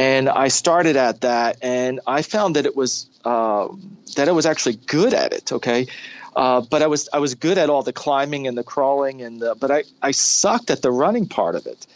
[0.00, 3.68] and I started at that, and I found that it was uh,
[4.16, 5.52] that I was actually good at it.
[5.52, 5.88] Okay,
[6.34, 9.40] uh, but I was I was good at all the climbing and the crawling, and
[9.42, 11.86] the, but I I sucked at the running part of it.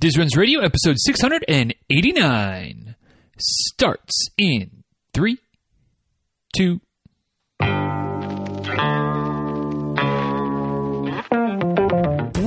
[0.00, 2.94] Diz Runs Radio, episode six hundred and eighty nine,
[3.38, 4.82] starts in
[5.14, 5.38] three,
[6.54, 6.82] two.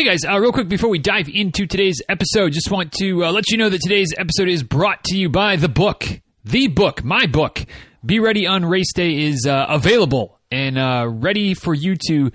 [0.00, 3.32] Hey guys, uh, real quick before we dive into today's episode, just want to uh,
[3.32, 6.06] let you know that today's episode is brought to you by the book.
[6.42, 7.66] The book, my book,
[8.02, 12.30] Be Ready on Race Day, is uh, available and uh, ready for you to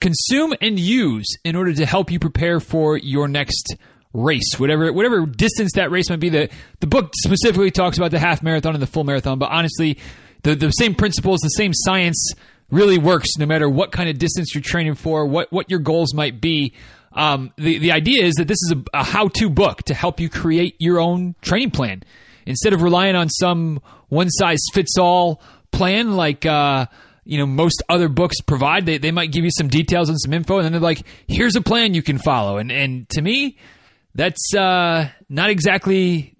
[0.00, 3.76] consume and use in order to help you prepare for your next
[4.12, 6.30] race, whatever whatever distance that race might be.
[6.30, 10.00] The the book specifically talks about the half marathon and the full marathon, but honestly,
[10.42, 12.34] the the same principles, the same science
[12.70, 16.12] really works no matter what kind of distance you're training for, what what your goals
[16.12, 16.74] might be.
[17.14, 20.20] Um, the the idea is that this is a, a how to book to help
[20.20, 22.02] you create your own training plan
[22.44, 25.40] instead of relying on some one size fits all
[25.72, 26.44] plan like.
[26.44, 26.86] Uh,
[27.26, 30.34] you know most other books provide they, they might give you some details and some
[30.34, 33.56] info and then they're like here's a plan you can follow and and to me
[34.14, 36.36] that's uh, not exactly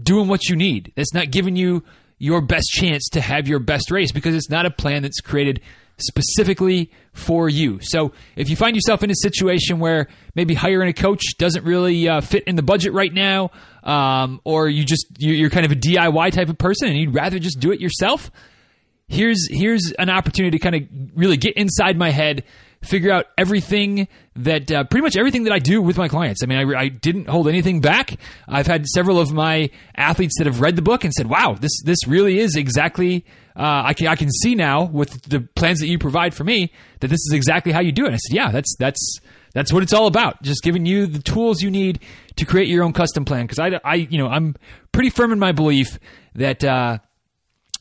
[0.00, 1.82] doing what you need that's not giving you
[2.18, 5.60] your best chance to have your best race because it's not a plan that's created
[5.98, 7.78] specifically for you.
[7.80, 12.08] So if you find yourself in a situation where maybe hiring a coach doesn't really
[12.08, 13.50] uh, fit in the budget right now,
[13.82, 17.38] um, or you just you're kind of a DIY type of person and you'd rather
[17.38, 18.30] just do it yourself,
[19.08, 20.82] here's here's an opportunity to kind of
[21.14, 22.44] really get inside my head
[22.82, 26.42] figure out everything that uh, pretty much everything that I do with my clients.
[26.42, 28.18] I mean, I, I, didn't hold anything back.
[28.46, 31.82] I've had several of my athletes that have read the book and said, "Wow, this
[31.84, 33.24] this really is exactly."
[33.56, 36.72] Uh, I can I can see now with the plans that you provide for me
[37.00, 38.08] that this is exactly how you do it.
[38.08, 39.20] And I said, "Yeah, that's that's
[39.54, 40.42] that's what it's all about.
[40.42, 42.00] Just giving you the tools you need
[42.36, 44.56] to create your own custom plan." Because I, I you know I'm
[44.92, 45.98] pretty firm in my belief
[46.34, 46.62] that.
[46.62, 46.98] Uh,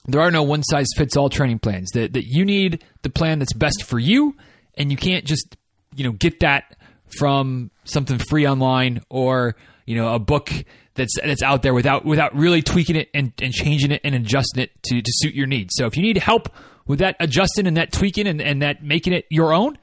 [0.07, 1.89] there are no one size fits all training plans.
[1.95, 4.35] That that you need the plan that's best for you
[4.77, 5.55] and you can't just
[5.95, 6.75] you know get that
[7.17, 9.55] from something free online or
[9.85, 10.51] you know a book
[10.95, 14.63] that's that's out there without without really tweaking it and, and changing it and adjusting
[14.63, 15.73] it to, to suit your needs.
[15.75, 16.49] So if you need help
[16.87, 19.77] with that adjusting and that tweaking and, and that making it your own,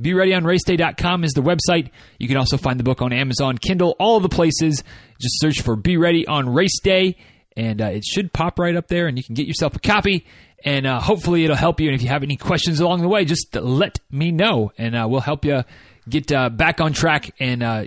[0.00, 1.90] be ready on raceday.com is the website.
[2.18, 4.82] You can also find the book on Amazon, Kindle, all the places.
[5.20, 7.16] Just search for Be Ready on Race Day
[7.56, 10.26] and uh, it should pop right up there and you can get yourself a copy
[10.64, 11.88] and uh, hopefully it'll help you.
[11.88, 15.06] And if you have any questions along the way, just let me know, and uh,
[15.08, 15.62] we'll help you
[16.08, 17.86] get uh, back on track and uh,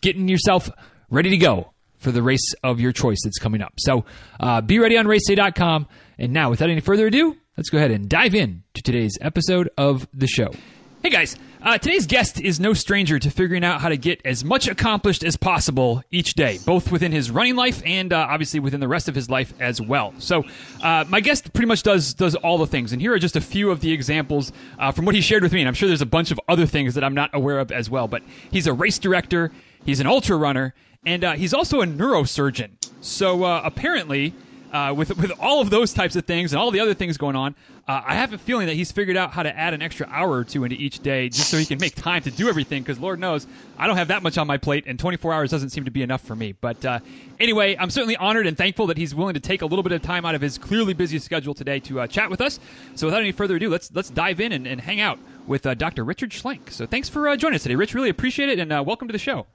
[0.00, 0.70] getting yourself
[1.10, 3.74] ready to go for the race of your choice that's coming up.
[3.78, 4.04] So
[4.40, 5.86] uh, be ready on raceday.com.
[6.18, 9.70] And now, without any further ado, let's go ahead and dive in to today's episode
[9.78, 10.52] of the show.
[11.02, 14.44] Hey guys, uh, today's guest is no stranger to figuring out how to get as
[14.44, 18.80] much accomplished as possible each day, both within his running life and uh, obviously within
[18.80, 20.12] the rest of his life as well.
[20.18, 20.44] So,
[20.82, 23.40] uh, my guest pretty much does does all the things, and here are just a
[23.40, 25.60] few of the examples uh, from what he shared with me.
[25.60, 27.88] And I'm sure there's a bunch of other things that I'm not aware of as
[27.88, 28.08] well.
[28.08, 29.52] But he's a race director,
[29.84, 30.74] he's an ultra runner,
[31.06, 32.70] and uh, he's also a neurosurgeon.
[33.00, 34.34] So uh, apparently
[34.72, 37.36] uh, with with all of those types of things and all the other things going
[37.36, 37.54] on,
[37.86, 40.30] uh, I have a feeling that he's figured out how to add an extra hour
[40.30, 42.82] or two into each day just so he can make time to do everything.
[42.82, 43.46] Because Lord knows
[43.76, 46.02] I don't have that much on my plate, and 24 hours doesn't seem to be
[46.02, 46.52] enough for me.
[46.52, 47.00] But uh,
[47.38, 50.00] anyway, I'm certainly honored and thankful that he's willing to take a little bit of
[50.00, 52.58] time out of his clearly busy schedule today to uh, chat with us.
[52.94, 55.74] So without any further ado, let's let's dive in and, and hang out with uh,
[55.74, 56.04] Dr.
[56.04, 56.70] Richard Schlenk.
[56.70, 57.94] So thanks for uh, joining us today, Rich.
[57.94, 59.46] Really appreciate it, and welcome to the show.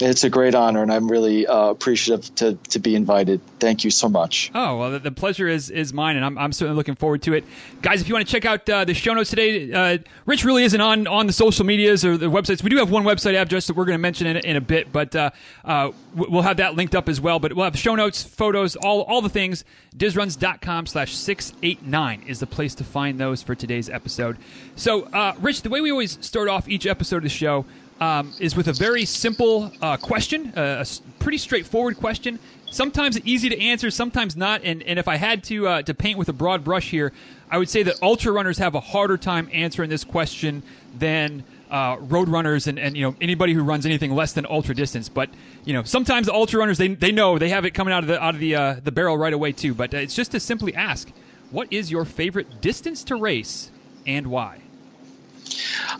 [0.00, 3.40] It's a great honor, and I'm really uh, appreciative to, to be invited.
[3.58, 4.50] Thank you so much.
[4.54, 7.32] Oh, well, the, the pleasure is, is mine, and I'm, I'm certainly looking forward to
[7.32, 7.44] it.
[7.80, 10.64] Guys, if you want to check out uh, the show notes today, uh, Rich really
[10.64, 12.62] isn't on, on the social medias or the websites.
[12.62, 14.92] We do have one website address that we're going to mention in, in a bit,
[14.92, 15.30] but uh,
[15.64, 17.38] uh, we'll have that linked up as well.
[17.38, 19.64] But we'll have show notes, photos, all, all the things.
[19.96, 24.36] Dizruns.com slash 689 is the place to find those for today's episode.
[24.74, 27.64] So, uh, Rich, the way we always start off each episode of the show–
[28.00, 32.38] um, is with a very simple uh, question, uh, a pretty straightforward question.
[32.70, 34.62] Sometimes easy to answer, sometimes not.
[34.64, 37.12] And, and if I had to uh, to paint with a broad brush here,
[37.50, 40.62] I would say that ultra runners have a harder time answering this question
[40.98, 44.74] than uh, road runners and, and you know anybody who runs anything less than ultra
[44.74, 45.08] distance.
[45.08, 45.30] But
[45.64, 48.08] you know sometimes the ultra runners they, they know they have it coming out of
[48.08, 49.72] the out of the uh, the barrel right away too.
[49.74, 51.10] But uh, it's just to simply ask,
[51.50, 53.70] what is your favorite distance to race
[54.06, 54.60] and why?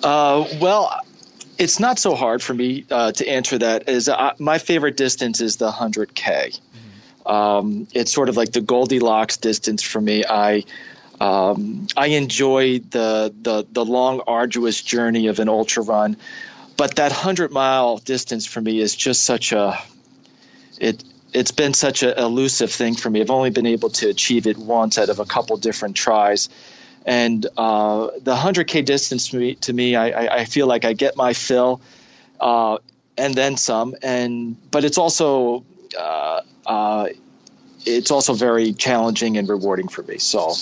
[0.02, 1.00] Uh, well,
[1.58, 3.88] it's not so hard for me uh, to answer that.
[3.88, 6.14] Is uh, my favorite distance is the 100k.
[6.14, 7.28] Mm-hmm.
[7.28, 10.24] Um, it's sort of like the Goldilocks distance for me.
[10.28, 10.64] I
[11.20, 16.16] um, I enjoy the, the the long, arduous journey of an ultra run,
[16.76, 19.78] but that hundred mile distance for me is just such a
[20.78, 21.02] it.
[21.32, 23.20] It's been such an elusive thing for me.
[23.20, 26.48] I've only been able to achieve it once out of a couple different tries,
[27.06, 31.16] and uh, the 100k distance to me, to me I, I, feel like I get
[31.16, 31.80] my fill,
[32.40, 32.78] uh,
[33.16, 33.94] and then some.
[34.02, 35.64] And but it's also
[35.98, 37.08] uh, uh
[37.86, 40.18] it's also very challenging and rewarding for me.
[40.18, 40.54] So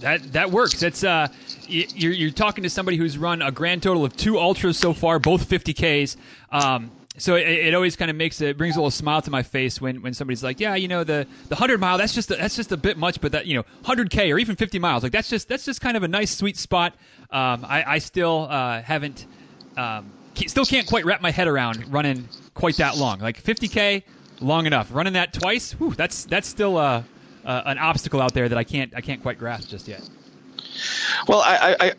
[0.00, 0.80] that that works.
[0.80, 1.28] That's uh,
[1.68, 5.18] you're you're talking to somebody who's run a grand total of two ultras so far,
[5.18, 6.16] both 50ks.
[6.50, 6.90] Um,
[7.20, 9.80] so it, it, always kind of makes it brings a little smile to my face
[9.80, 12.56] when, when somebody's like, yeah, you know, the the hundred mile that's just a, that's
[12.56, 15.12] just a bit much, but that you know, hundred k or even fifty miles, like
[15.12, 16.94] that's just that's just kind of a nice sweet spot.
[17.30, 19.26] Um, I, I still uh, haven't
[19.76, 23.18] um, still can't quite wrap my head around running quite that long.
[23.20, 24.04] Like fifty k,
[24.40, 24.88] long enough.
[24.92, 27.02] Running that twice, whew, that's that's still uh,
[27.44, 30.08] uh, an obstacle out there that I can't I can't quite grasp just yet.
[31.28, 31.92] Well, I, I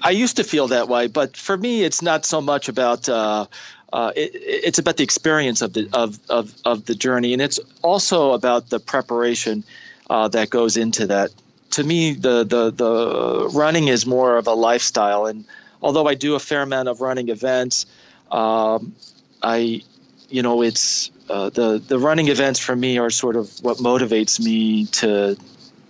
[0.00, 3.08] I used to feel that way, but for me, it's not so much about.
[3.08, 3.46] Uh,
[3.92, 7.58] uh, it, it's about the experience of the of, of, of the journey, and it's
[7.82, 9.64] also about the preparation
[10.10, 11.30] uh, that goes into that.
[11.72, 15.44] To me, the, the the running is more of a lifestyle, and
[15.82, 17.86] although I do a fair amount of running events,
[18.30, 18.94] um,
[19.42, 19.82] I,
[20.28, 24.40] you know, it's uh, the the running events for me are sort of what motivates
[24.40, 25.36] me to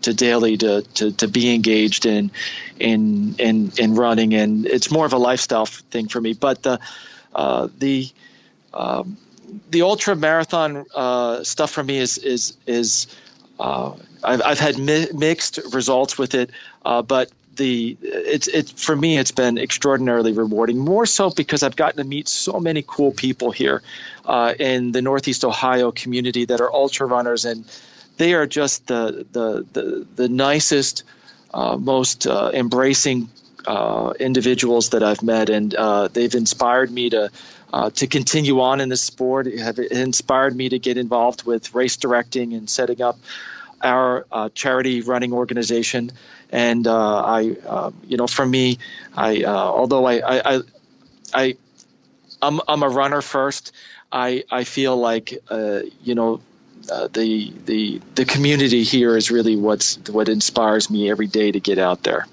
[0.02, 2.30] to daily to, to, to be engaged in
[2.78, 4.34] in in in running.
[4.34, 6.34] And it's more of a lifestyle thing for me.
[6.34, 6.80] But the
[7.34, 8.08] uh, the
[8.74, 9.16] um,
[9.70, 13.06] the ultra marathon uh, stuff for me is is is
[13.58, 16.50] uh, I've, I've had mi- mixed results with it
[16.84, 21.76] uh, but the it's it for me it's been extraordinarily rewarding more so because I've
[21.76, 23.82] gotten to meet so many cool people here
[24.24, 27.64] uh, in the Northeast Ohio community that are ultra runners and
[28.16, 31.02] they are just the the the, the nicest
[31.52, 33.28] most embracing
[33.66, 37.30] uh, individuals that I've met and uh, they've inspired me to
[37.72, 41.96] uh, to continue on in this sport have inspired me to get involved with race
[41.96, 43.18] directing and setting up
[43.82, 46.10] our uh, charity running organization.
[46.50, 48.78] And uh, I, uh, you know, for me,
[49.16, 50.60] I uh, although I, I, I,
[51.34, 51.56] I
[52.40, 53.72] I'm, I'm a runner first.
[54.10, 56.40] I, I feel like uh, you know
[56.90, 61.60] uh, the the the community here is really what's what inspires me every day to
[61.60, 62.26] get out there.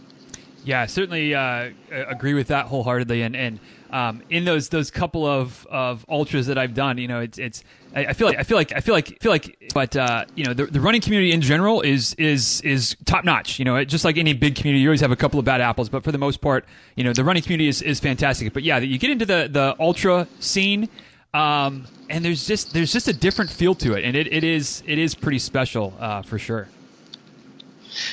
[0.65, 3.21] Yeah, I certainly uh, agree with that wholeheartedly.
[3.21, 3.59] And, and
[3.91, 7.63] um, in those those couple of, of ultras that I've done, you know, it's it's
[7.95, 10.53] I, feel like I feel like I feel like feel like, but uh, you know,
[10.53, 13.59] the, the running community in general is is is top notch.
[13.59, 15.87] You know, just like any big community, you always have a couple of bad apples,
[15.87, 16.65] but for the most part,
[16.95, 18.51] you know, the running community is, is fantastic.
[18.51, 20.89] But yeah, you get into the the ultra scene.
[21.33, 24.81] Um, and there's just there's just a different feel to it, and it, it is
[24.87, 26.69] it is pretty special uh, for sure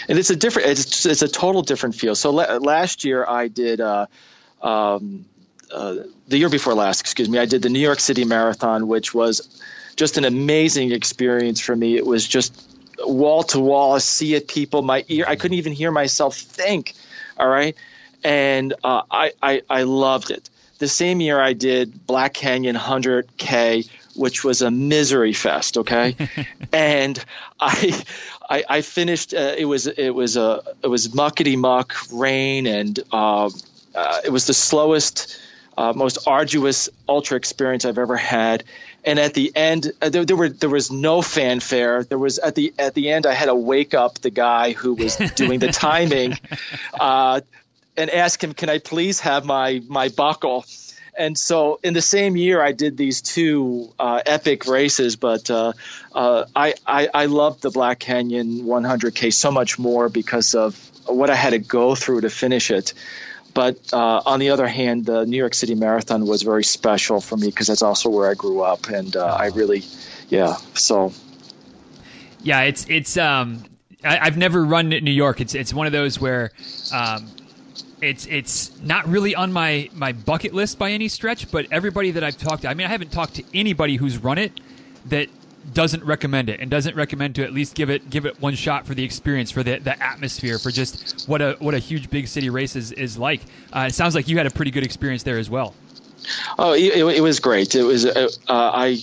[0.08, 2.14] and it's a different it's, it's a total different feel.
[2.14, 4.06] So la- last year i did uh,
[4.62, 5.25] um,
[5.73, 5.96] uh,
[6.29, 9.61] the year before last excuse me i did the new york city marathon which was
[9.96, 11.96] just an amazing experience for me.
[11.96, 12.69] It was just
[13.05, 16.94] wall to wall see it people my ear i couldn't even hear myself think
[17.36, 17.77] all right?
[18.24, 20.48] And uh, I, I i loved it.
[20.79, 25.79] The same year i did black canyon 100k which was a misery fest.
[25.79, 26.17] Okay,
[26.72, 27.22] and
[27.60, 28.05] I,
[28.53, 29.32] I, I finished.
[29.32, 33.49] Uh, it was it was a it was muckety muck rain, and uh,
[33.94, 35.41] uh, it was the slowest,
[35.79, 38.65] uh, most arduous ultra experience I've ever had.
[39.05, 42.05] And at the end, uh, there, there, were there was no fanfare.
[42.05, 44.94] There was at the at the end, I had to wake up the guy who
[44.94, 46.39] was doing the timing,
[47.01, 47.41] uh,
[47.97, 50.67] and ask him, "Can I please have my my buckle?"
[51.22, 55.72] And so in the same year I did these two uh, epic races, but uh,
[56.12, 60.74] uh, I, I, I loved the Black Canyon 100K so much more because of
[61.06, 62.94] what I had to go through to finish it.
[63.55, 67.36] But uh, on the other hand, the New York City Marathon was very special for
[67.36, 69.84] me because that's also where I grew up, and uh, I really,
[70.29, 70.56] yeah.
[70.74, 71.12] So,
[72.43, 73.62] yeah, it's it's um,
[74.02, 75.43] I, have never run New York.
[75.43, 76.50] It's it's one of those where
[76.94, 77.29] um,
[78.03, 81.51] it's it's not really on my my bucket list by any stretch.
[81.51, 84.39] But everybody that I've talked to, I mean, I haven't talked to anybody who's run
[84.39, 84.61] it
[85.06, 85.29] that
[85.73, 88.87] doesn't recommend it and doesn't recommend to at least give it give it one shot
[88.87, 92.27] for the experience for the, the atmosphere for just what a what a huge big
[92.27, 93.41] city race is, is like.
[93.73, 95.75] Uh, it sounds like you had a pretty good experience there as well.
[96.59, 97.75] Oh it, it was great.
[97.75, 98.99] It was uh, i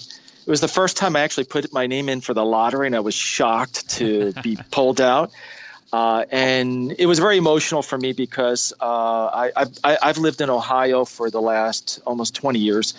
[0.50, 2.96] it was the first time i actually put my name in for the lottery and
[2.96, 5.32] i was shocked to be pulled out
[5.92, 10.50] uh, and it was very emotional for me because uh, I, I, I've lived in
[10.50, 12.94] Ohio for the last almost 20 years,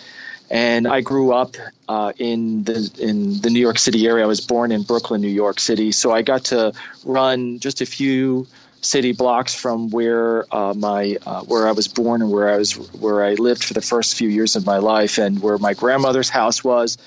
[0.49, 1.55] and I grew up
[1.87, 4.23] uh, in the in the New York City area.
[4.25, 6.73] I was born in Brooklyn, New York City, so I got to
[7.05, 8.47] run just a few
[8.81, 12.73] city blocks from where uh, my uh, where I was born and where I was
[12.73, 16.29] where I lived for the first few years of my life, and where my grandmother's
[16.29, 16.97] house was,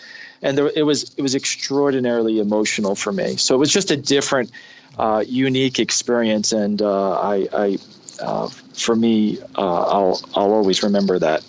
[0.40, 3.36] and there, it was it was extraordinarily emotional for me.
[3.36, 4.50] So it was just a different,
[4.98, 7.78] uh, unique experience, and uh, I, I
[8.20, 11.44] uh, for me, I'll I'll always remember that.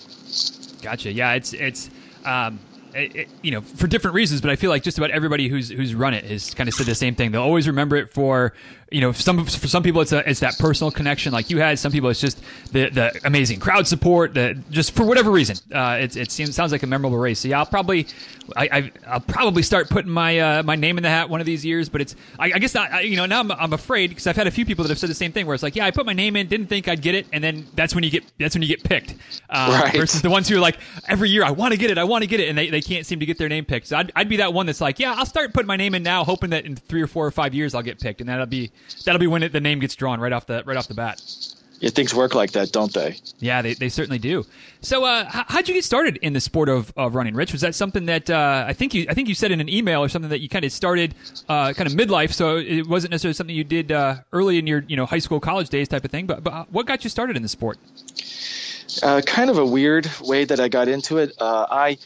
[0.82, 1.12] Gotcha.
[1.12, 1.90] Yeah, it's it's
[2.25, 2.60] um,
[2.94, 5.70] it, it, you know for different reasons, but I feel like just about everybody who's
[5.70, 7.32] who's run it has kind of said the same thing.
[7.32, 8.54] They'll always remember it for
[8.96, 11.78] you know some for some people it's a, it's that personal connection like you had.
[11.78, 14.34] Some people it's just the the amazing crowd support.
[14.34, 17.42] The just for whatever reason, uh, it it seems sounds like a memorable race.
[17.42, 18.08] So yeah, I'll probably
[18.56, 21.46] I, I will probably start putting my uh, my name in the hat one of
[21.46, 21.90] these years.
[21.90, 22.90] But it's I, I guess not.
[22.90, 25.00] I, you know now I'm, I'm afraid because I've had a few people that have
[25.00, 26.88] said the same thing where it's like yeah I put my name in, didn't think
[26.88, 29.14] I'd get it, and then that's when you get that's when you get picked.
[29.50, 29.94] Uh, right.
[29.94, 30.78] Versus the ones who are like
[31.10, 32.82] every year I want to get it, I want to get it, and they, they
[32.82, 33.88] can't seem to get their name picked.
[33.88, 36.04] So I'd, I'd be that one that's like yeah I'll start putting my name in
[36.04, 38.46] now, hoping that in three or four or five years I'll get picked, and that'll
[38.46, 38.72] be
[39.06, 41.22] that'll be when it, the name gets drawn right off the right off the bat.
[41.80, 43.18] Yeah, things work like that, don't they?
[43.39, 44.46] Yeah, they, they certainly do.
[44.80, 47.51] So, uh, how'd you get started in the sport of, of running, Rich?
[47.51, 50.01] Was that something that uh, I think you I think you said in an email
[50.01, 51.15] or something that you kind of started
[51.50, 52.32] uh, kind of midlife?
[52.32, 55.39] So it wasn't necessarily something you did uh, early in your you know high school
[55.39, 56.27] college days type of thing.
[56.27, 57.77] But, but what got you started in the sport?
[59.04, 61.34] Uh, kind of a weird way that I got into it.
[61.39, 61.98] Uh, I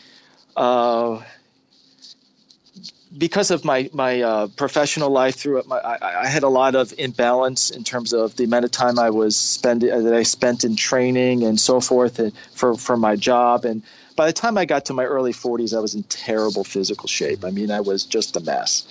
[3.15, 6.93] because of my my uh, professional life through my I, I, had a lot of
[6.97, 10.63] imbalance in terms of the amount of time I was spending uh, that I spent
[10.63, 13.65] in training and so forth and for for my job.
[13.65, 13.83] And
[14.15, 17.43] by the time I got to my early 40s I was in terrible physical shape.
[17.43, 18.87] I mean I was just a mess.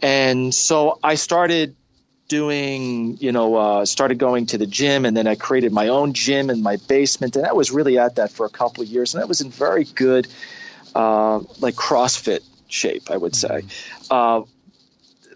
[0.00, 1.76] And so I started
[2.28, 6.14] doing you know uh, started going to the gym and then I created my own
[6.14, 7.36] gym in my basement.
[7.36, 9.50] And I was really at that for a couple of years and I was in
[9.50, 10.26] very good
[10.94, 12.40] uh, like CrossFit
[12.72, 13.62] shape, I would say.
[14.10, 14.42] Uh,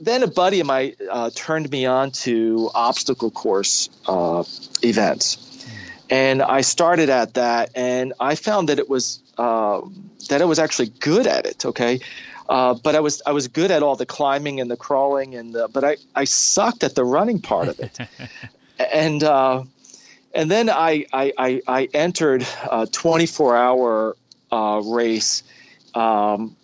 [0.01, 4.45] then a buddy of mine uh, turned me on to obstacle course uh,
[4.83, 5.39] events,
[6.11, 9.81] and I started at that, and I found that it was uh,
[10.29, 11.65] that I was actually good at it.
[11.65, 12.01] Okay.
[12.49, 15.53] Uh, but I was I was good at all the climbing and the crawling and
[15.53, 17.99] the, but I, I sucked at the running part of it,
[18.79, 19.65] and uh,
[20.33, 24.17] and then I I, I, entered a 24 hour
[24.85, 25.43] race
[25.93, 26.55] um,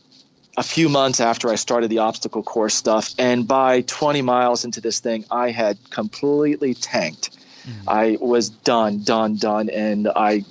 [0.62, 4.80] a few months after I started the obstacle course stuff, and by 20 miles into
[4.80, 7.30] this thing, I had completely tanked.
[7.66, 7.88] Mm-hmm.
[7.88, 10.44] I was done, done, done, and I,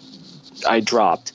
[0.68, 1.32] I dropped.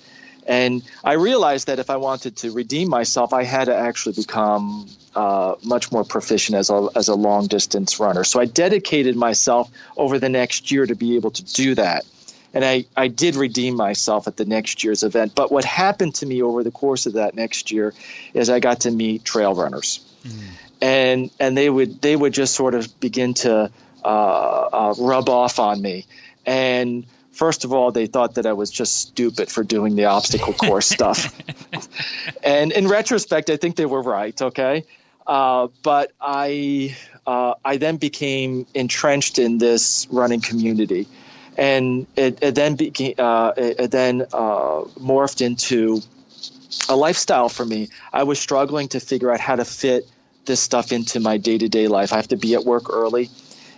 [0.47, 4.87] And I realized that if I wanted to redeem myself, I had to actually become
[5.15, 8.25] uh, much more proficient as a, as a long distance runner.
[8.25, 12.05] So I dedicated myself over the next year to be able to do that
[12.57, 15.35] and I, I did redeem myself at the next year's event.
[15.35, 17.93] But what happened to me over the course of that next year
[18.33, 20.41] is I got to meet trail runners, mm.
[20.81, 23.71] and and they would they would just sort of begin to
[24.03, 26.07] uh, uh, rub off on me,
[26.47, 30.55] and first of all, they thought that I was just stupid for doing the obstacle
[30.55, 31.39] course stuff,
[32.43, 34.41] and in retrospect, I think they were right.
[34.41, 34.87] Okay.
[35.27, 36.97] Uh, but I
[37.27, 41.07] uh, I then became entrenched in this running community,
[41.57, 46.01] and it, it then became uh, it, it, then uh, morphed into
[46.89, 47.89] a lifestyle for me.
[48.13, 50.09] I was struggling to figure out how to fit
[50.45, 52.13] this stuff into my day to day life.
[52.13, 53.31] I have to be at work early,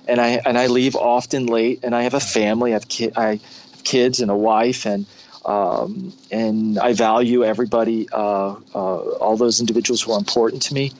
[0.06, 2.72] and I and I leave often late, and I have a family.
[2.72, 5.06] I have, ki- I have kids and a wife, and
[5.44, 10.92] um, and I value everybody, uh, uh all those individuals who are important to me.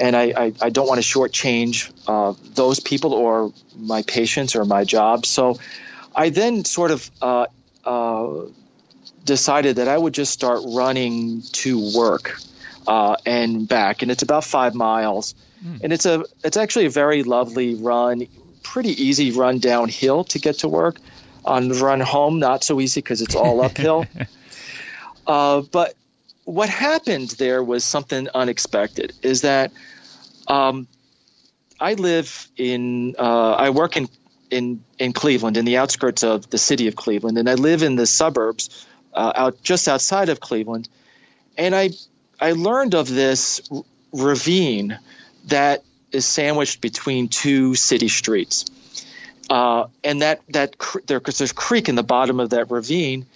[0.00, 4.64] And I, I, I don't want to shortchange uh, those people or my patients or
[4.64, 5.26] my job.
[5.26, 5.58] So
[6.14, 7.46] I then sort of uh,
[7.84, 8.46] uh,
[9.24, 12.38] decided that I would just start running to work
[12.86, 15.34] uh, and back, and it's about five miles,
[15.64, 15.80] mm.
[15.82, 18.26] and it's a it's actually a very lovely run,
[18.62, 20.98] pretty easy run downhill to get to work.
[21.44, 24.04] On the run home, not so easy because it's all uphill.
[25.28, 25.94] Uh, but
[26.44, 29.12] what happened there was something unexpected.
[29.22, 29.70] Is that
[30.46, 30.88] um,
[31.78, 34.08] I live in, uh, I work in
[34.50, 37.96] in in Cleveland, in the outskirts of the city of Cleveland, and I live in
[37.96, 40.88] the suburbs uh, out just outside of Cleveland,
[41.56, 41.90] and I
[42.40, 43.60] I learned of this
[44.12, 44.98] ravine
[45.46, 48.64] that is sandwiched between two city streets,
[49.50, 50.76] uh, and that that
[51.06, 53.26] there, there's a creek in the bottom of that ravine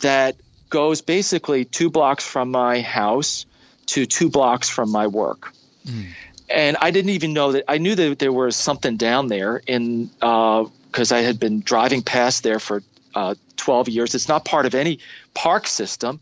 [0.00, 0.36] that
[0.68, 3.46] goes basically two blocks from my house
[3.86, 5.52] to two blocks from my work.
[5.86, 6.06] Mm
[6.48, 7.64] and I didn't even know that.
[7.68, 12.02] I knew that there was something down there, in because uh, I had been driving
[12.02, 12.82] past there for
[13.14, 14.14] uh, 12 years.
[14.14, 15.00] It's not part of any
[15.34, 16.20] park system.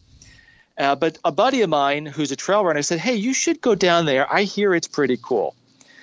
[0.76, 3.74] Uh, but a buddy of mine who's a trail runner said, "Hey, you should go
[3.74, 4.32] down there.
[4.32, 5.54] I hear it's pretty cool."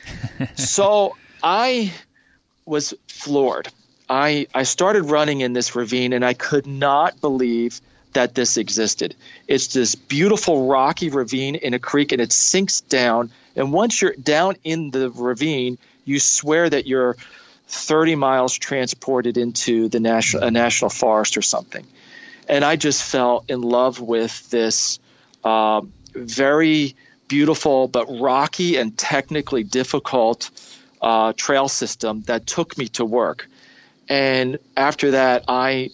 [0.55, 1.91] so I
[2.65, 3.67] was floored.
[4.09, 7.81] I I started running in this ravine, and I could not believe
[8.13, 9.15] that this existed.
[9.47, 13.31] It's this beautiful rocky ravine in a creek, and it sinks down.
[13.55, 17.17] And once you're down in the ravine, you swear that you're
[17.67, 21.85] 30 miles transported into the national a national forest or something.
[22.47, 24.99] And I just fell in love with this
[25.43, 25.81] uh,
[26.13, 26.95] very
[27.27, 30.51] beautiful but rocky and technically difficult
[31.01, 33.47] uh, trail system that took me to work.
[34.09, 35.91] And after that, I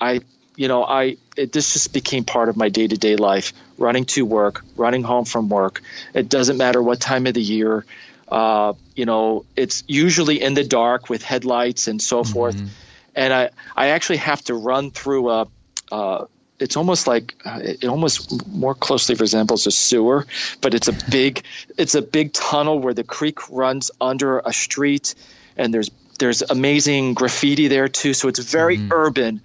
[0.00, 0.20] I
[0.56, 3.52] you know, I it, this just became part of my day to day life.
[3.78, 5.82] Running to work, running home from work.
[6.14, 7.84] It doesn't matter what time of the year.
[8.28, 12.32] Uh, you know, it's usually in the dark with headlights and so mm-hmm.
[12.32, 12.60] forth.
[13.14, 15.48] And I I actually have to run through a.
[15.90, 16.26] Uh,
[16.58, 20.26] it's almost like uh, it almost more closely resembles a sewer,
[20.60, 21.44] but it's a big
[21.76, 25.14] it's a big tunnel where the creek runs under a street,
[25.56, 28.14] and there's there's amazing graffiti there too.
[28.14, 28.92] So it's very mm-hmm.
[28.92, 29.42] urban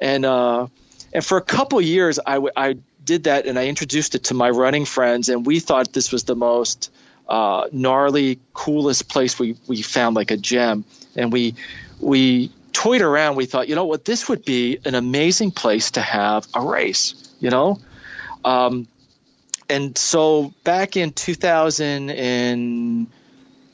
[0.00, 0.66] and uh,
[1.12, 4.34] and for a couple years I, w- I did that and I introduced it to
[4.34, 6.92] my running friends and we thought this was the most
[7.28, 10.84] uh, gnarly coolest place we we found like a gem
[11.16, 11.54] and we
[12.00, 13.36] we toyed around.
[13.36, 14.04] We thought you know what?
[14.04, 17.78] This would be an amazing place to have a race you know?
[18.44, 18.86] Um,
[19.68, 23.06] and so back in 2000 and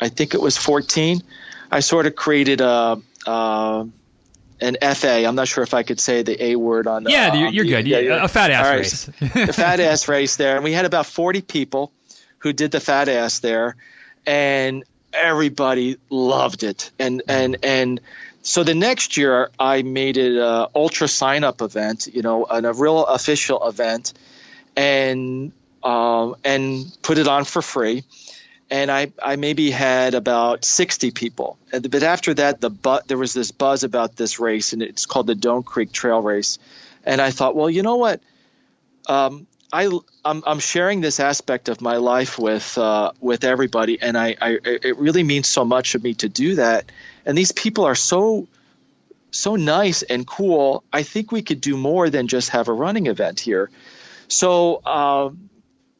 [0.01, 1.23] I think it was 14
[1.71, 3.87] I sort of created a, a
[4.61, 5.27] an FA.
[5.27, 7.07] I'm not sure if I could say the A word on.
[7.09, 7.87] Yeah, uh, you're, good.
[7.87, 8.77] Yeah, a fat ass right.
[8.77, 9.05] race.
[9.47, 11.93] the fat ass race there, and we had about 40 people
[12.39, 13.77] who did the fat ass there,
[14.27, 16.91] and everybody loved it.
[16.99, 18.01] And and and
[18.43, 23.05] so the next year I made it a UltraSignup event, you know, an, a real
[23.07, 24.13] official event,
[24.77, 25.53] and
[25.83, 28.05] um, and put it on for free
[28.75, 31.59] and I, I maybe had about 60 people.
[31.71, 35.29] But after that, the bu- there was this buzz about this race, and it's called
[35.29, 36.59] the Doan Creek Trail Race.
[37.05, 38.21] And I thought, well, you know what?
[39.07, 39.87] Um, I,
[40.25, 44.59] I'm, I'm, sharing this aspect of my life with uh, with everybody, and I, I,
[44.65, 46.91] it really means so much to me to do that.
[47.25, 48.49] And these people are so
[49.31, 50.83] so nice and cool.
[50.93, 53.71] I think we could do more than just have a running event here.
[54.27, 55.31] So uh,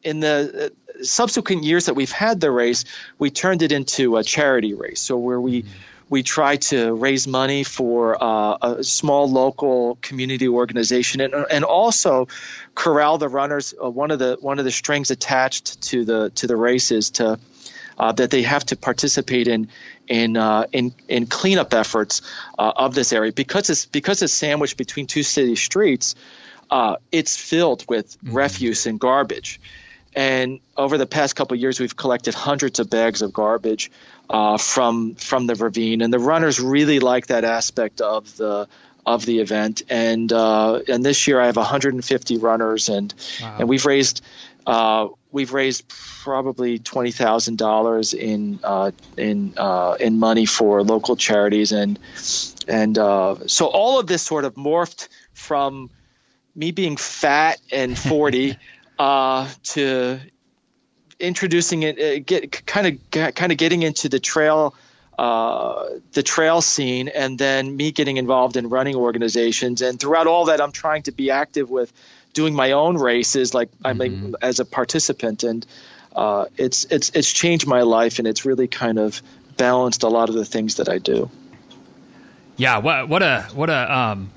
[0.03, 2.85] in the subsequent years that we've had the race,
[3.17, 5.01] we turned it into a charity race.
[5.01, 5.71] So where we mm-hmm.
[6.09, 12.27] we try to raise money for uh, a small local community organization and, and also
[12.73, 13.73] corral the runners.
[13.81, 17.11] Uh, one of the one of the strings attached to the to the race is
[17.11, 17.39] to
[17.97, 19.69] uh, that they have to participate in
[20.07, 22.21] in uh, in, in cleanup efforts
[22.57, 26.15] uh, of this area because it's because it's sandwiched between two city streets.
[26.69, 28.35] Uh, it's filled with mm-hmm.
[28.35, 29.59] refuse and garbage,
[30.15, 33.91] and over the past couple years, we've collected hundreds of bags of garbage
[34.29, 38.67] uh, from from the ravine, and the runners really like that aspect of the
[39.05, 39.83] of the event.
[39.89, 43.57] And uh, and this year, I have 150 runners, and wow.
[43.59, 44.21] and we've raised
[44.65, 51.17] uh, we've raised probably twenty thousand dollars in uh, in uh, in money for local
[51.17, 51.99] charities, and
[52.69, 55.89] and uh, so all of this sort of morphed from
[56.55, 58.57] me being fat and 40
[58.97, 60.19] uh, to
[61.19, 64.75] introducing it, uh, get kind of kind of getting into the trail.
[65.17, 70.43] Uh, the trail scene, and then me getting involved in running organizations, and throughout all
[70.47, 71.93] that, I'm trying to be active with
[72.33, 74.35] doing my own races, like I'm mm-hmm.
[74.41, 75.65] as a participant, and
[76.13, 79.21] uh, it's it's it's changed my life, and it's really kind of
[79.57, 81.31] balanced a lot of the things that I do.
[82.57, 84.31] Yeah, what what a what a um,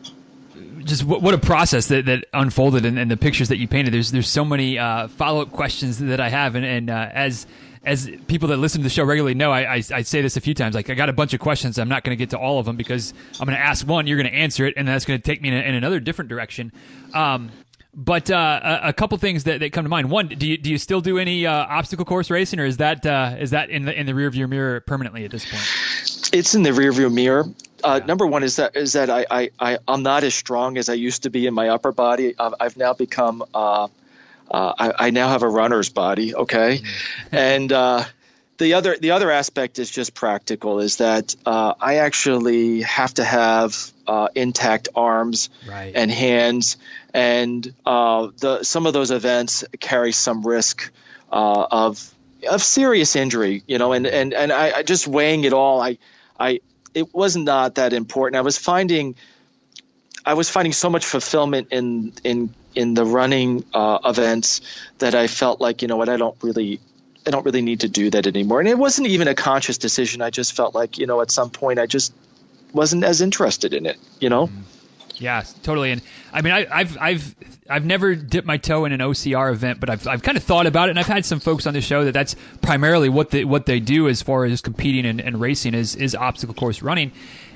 [0.85, 3.93] just what, a process that, that unfolded and, and, the pictures that you painted.
[3.93, 7.47] There's there's so many uh, follow up questions that I have, and, and uh, as
[7.85, 10.41] as people that listen to the show regularly know, I, I, I, say this a
[10.41, 10.75] few times.
[10.75, 11.79] Like I got a bunch of questions.
[11.79, 14.07] I'm not going to get to all of them because I'm going to ask one,
[14.07, 16.01] you're going to answer it, and that's going to take me in, a, in, another
[16.01, 16.73] different direction.
[17.15, 17.51] Um,
[17.95, 20.11] but uh, a, a, couple things that, that come to mind.
[20.11, 23.05] One, do you do you still do any uh, obstacle course racing, or is that
[23.07, 26.33] uh, is that in the in the rearview mirror permanently at this point?
[26.33, 27.47] It's in the rearview mirror.
[27.83, 30.89] Uh, number one is that is that I, I, I am not as strong as
[30.89, 32.35] I used to be in my upper body.
[32.39, 33.89] I've, I've now become uh,
[34.51, 36.35] uh, I, I, now have a runner's body.
[36.35, 37.27] Okay, mm-hmm.
[37.37, 38.05] and uh,
[38.59, 40.81] the other the other aspect is just practical.
[40.81, 45.93] Is that uh, I actually have to have uh, intact arms right.
[45.95, 46.79] and hands,
[47.15, 50.91] and the some of those events carry some risk
[51.31, 52.15] of
[52.49, 53.63] of serious injury.
[53.67, 55.81] You know, and and and I, I just weighing it all.
[55.81, 55.99] I
[56.39, 56.61] I
[56.95, 58.37] it was not that important.
[58.37, 59.15] I was finding
[60.25, 64.61] I was finding so much fulfillment in in in the running uh, events
[64.99, 66.81] that I felt like you know what I don't really
[67.27, 68.61] I don't really need to do that anymore.
[68.61, 70.23] And it wasn't even a conscious decision.
[70.23, 72.13] I just felt like you know at some point I just
[72.73, 73.99] wasn't as interested in it.
[74.21, 74.47] You know.
[74.47, 74.78] Mm-hmm.
[75.21, 75.91] Yeah, totally.
[75.91, 76.03] And
[76.33, 77.35] I mean, I, have I've
[77.69, 80.67] I've never dipped my toe in an OCR event, but I've I've kind of thought
[80.67, 83.45] about it, and I've had some folks on the show that that's primarily what they
[83.45, 87.13] what they do as far as competing and, and racing is is obstacle course running.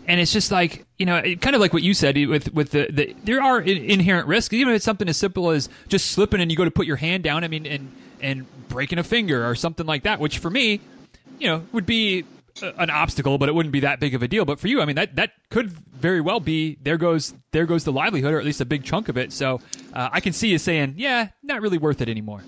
[0.09, 2.89] And it's just like you know, kind of like what you said with with the,
[2.91, 6.51] the there are inherent risks, even if it's something as simple as just slipping and
[6.51, 7.45] you go to put your hand down.
[7.45, 10.81] I mean, and and breaking a finger or something like that, which for me,
[11.39, 12.25] you know, would be
[12.61, 14.45] an obstacle, but it wouldn't be that big of a deal.
[14.45, 17.85] But for you, I mean, that that could very well be there goes there goes
[17.85, 19.33] the livelihood, or at least a big chunk of it.
[19.33, 19.61] So
[19.93, 22.43] uh, I can see you saying, yeah, not really worth it anymore.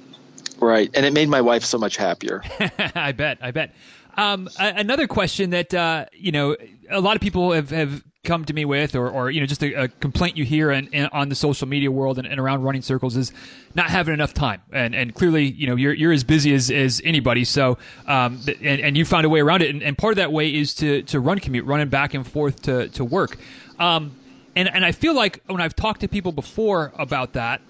[0.60, 2.42] Right, and it made my wife so much happier.
[2.94, 3.38] I bet.
[3.40, 3.74] I bet.
[4.16, 6.56] Um, another question that uh, you know
[6.90, 9.62] a lot of people have, have come to me with, or, or you know, just
[9.62, 12.62] a, a complaint you hear in, in, on the social media world and, and, around
[12.62, 13.32] running circles is
[13.74, 14.62] not having enough time.
[14.72, 17.44] And and clearly, you know, you're you're as busy as, as anybody.
[17.44, 19.70] So, um, and, and you found a way around it.
[19.70, 22.62] And, and part of that way is to to run commute, running back and forth
[22.62, 23.36] to to work.
[23.78, 24.16] Um,
[24.56, 27.60] and and I feel like when I've talked to people before about that,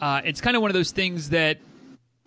[0.00, 1.58] uh, it's kind of one of those things that,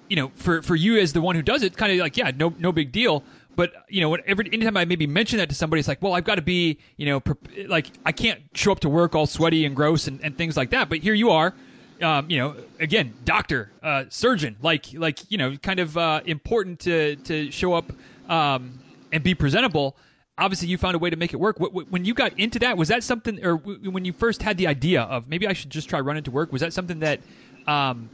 [0.10, 2.32] you know, for for you as the one who does it, kind of like yeah,
[2.36, 3.24] no no big deal
[3.56, 6.36] but you know, anytime I maybe mention that to somebody, it's like, well, I've got
[6.36, 7.22] to be, you know,
[7.68, 10.72] like I can't show up to work all sweaty and gross and, and things like
[10.72, 10.90] that.
[10.90, 11.54] But here you are,
[12.02, 16.80] um, you know, again, doctor, uh, surgeon, like like you know, kind of uh, important
[16.82, 17.92] to to show up
[18.30, 18.80] um,
[19.12, 19.96] and be presentable.
[20.38, 21.58] Obviously, you found a way to make it work.
[21.60, 25.04] When you got into that, was that something, or when you first had the idea
[25.04, 26.52] of maybe I should just try running to work?
[26.52, 27.22] Was that something that
[27.68, 28.10] um,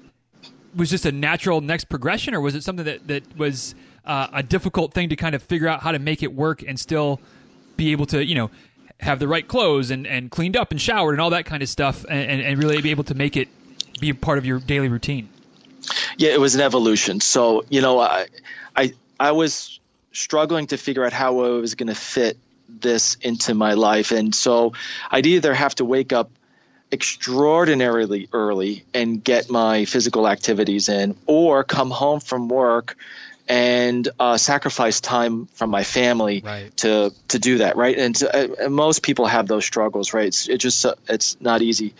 [0.75, 3.73] was just a natural next progression, or was it something that that was
[4.05, 6.79] uh, a difficult thing to kind of figure out how to make it work and
[6.79, 7.19] still
[7.77, 8.51] be able to, you know,
[8.99, 11.69] have the right clothes and, and cleaned up and showered and all that kind of
[11.69, 13.47] stuff and, and really be able to make it
[13.99, 15.29] be a part of your daily routine.
[16.17, 17.19] Yeah, it was an evolution.
[17.19, 18.27] So, you know, I,
[18.75, 19.79] I, I was
[20.11, 22.37] struggling to figure out how I was going to fit
[22.69, 24.11] this into my life.
[24.11, 24.73] And so
[25.09, 26.31] I'd either have to wake up
[26.91, 32.97] extraordinarily early and get my physical activities in or come home from work
[33.51, 36.75] and uh, sacrifice time from my family right.
[36.77, 37.97] to to do that, right?
[37.97, 40.27] And, to, uh, most people have those struggles, right?
[40.27, 41.93] It's it just uh, it's not easy.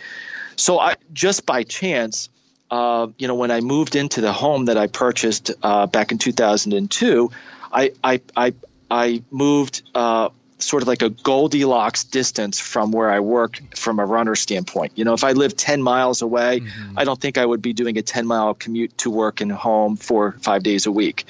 [0.56, 2.30] So I just by chance,
[2.70, 6.16] uh, you know, when I moved into the home that I purchased uh, back in
[6.16, 7.30] 2002,
[7.70, 8.54] I I I,
[8.90, 10.30] I moved uh,
[10.64, 14.92] sort of like a Goldilocks distance from where I work from a runner standpoint.
[14.96, 16.98] You know, if I lived 10 miles away, mm-hmm.
[16.98, 19.96] I don't think I would be doing a 10 mile commute to work and home
[19.96, 21.24] for five days a week.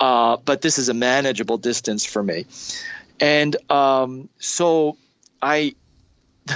[0.00, 0.06] Right.
[0.32, 2.46] Uh, but this is a manageable distance for me.
[3.20, 4.96] And um, so
[5.40, 5.74] I.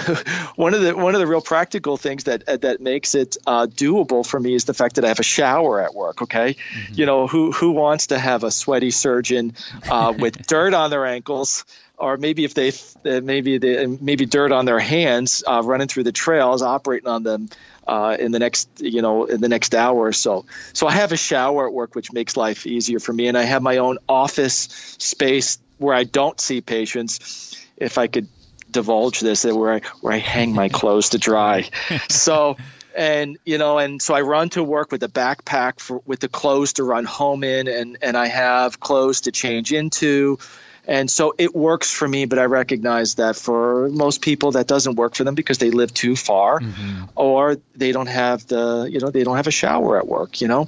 [0.57, 3.67] one of the one of the real practical things that uh, that makes it uh,
[3.67, 6.21] doable for me is the fact that I have a shower at work.
[6.21, 6.93] Okay, mm-hmm.
[6.93, 9.55] you know who who wants to have a sweaty surgeon
[9.91, 11.65] uh, with dirt on their ankles,
[11.99, 12.73] or maybe if they
[13.21, 17.49] maybe they, maybe dirt on their hands uh, running through the trails, operating on them
[17.87, 20.47] uh, in the next you know in the next hour or so.
[20.73, 23.43] So I have a shower at work, which makes life easier for me, and I
[23.43, 27.57] have my own office space where I don't see patients.
[27.77, 28.29] If I could
[28.71, 31.69] divulge this, where I where I hang my clothes to dry.
[32.09, 32.57] So
[32.97, 36.29] and you know and so i run to work with a backpack for, with the
[36.29, 40.39] clothes to run home in and and i have clothes to change into
[40.89, 44.97] and so it works for me, but I recognize that for most people that doesn't
[44.97, 47.05] work for them because they live too far mm-hmm.
[47.15, 50.49] or they don't have the, you know, they don't have a shower at work, you
[50.49, 50.67] know.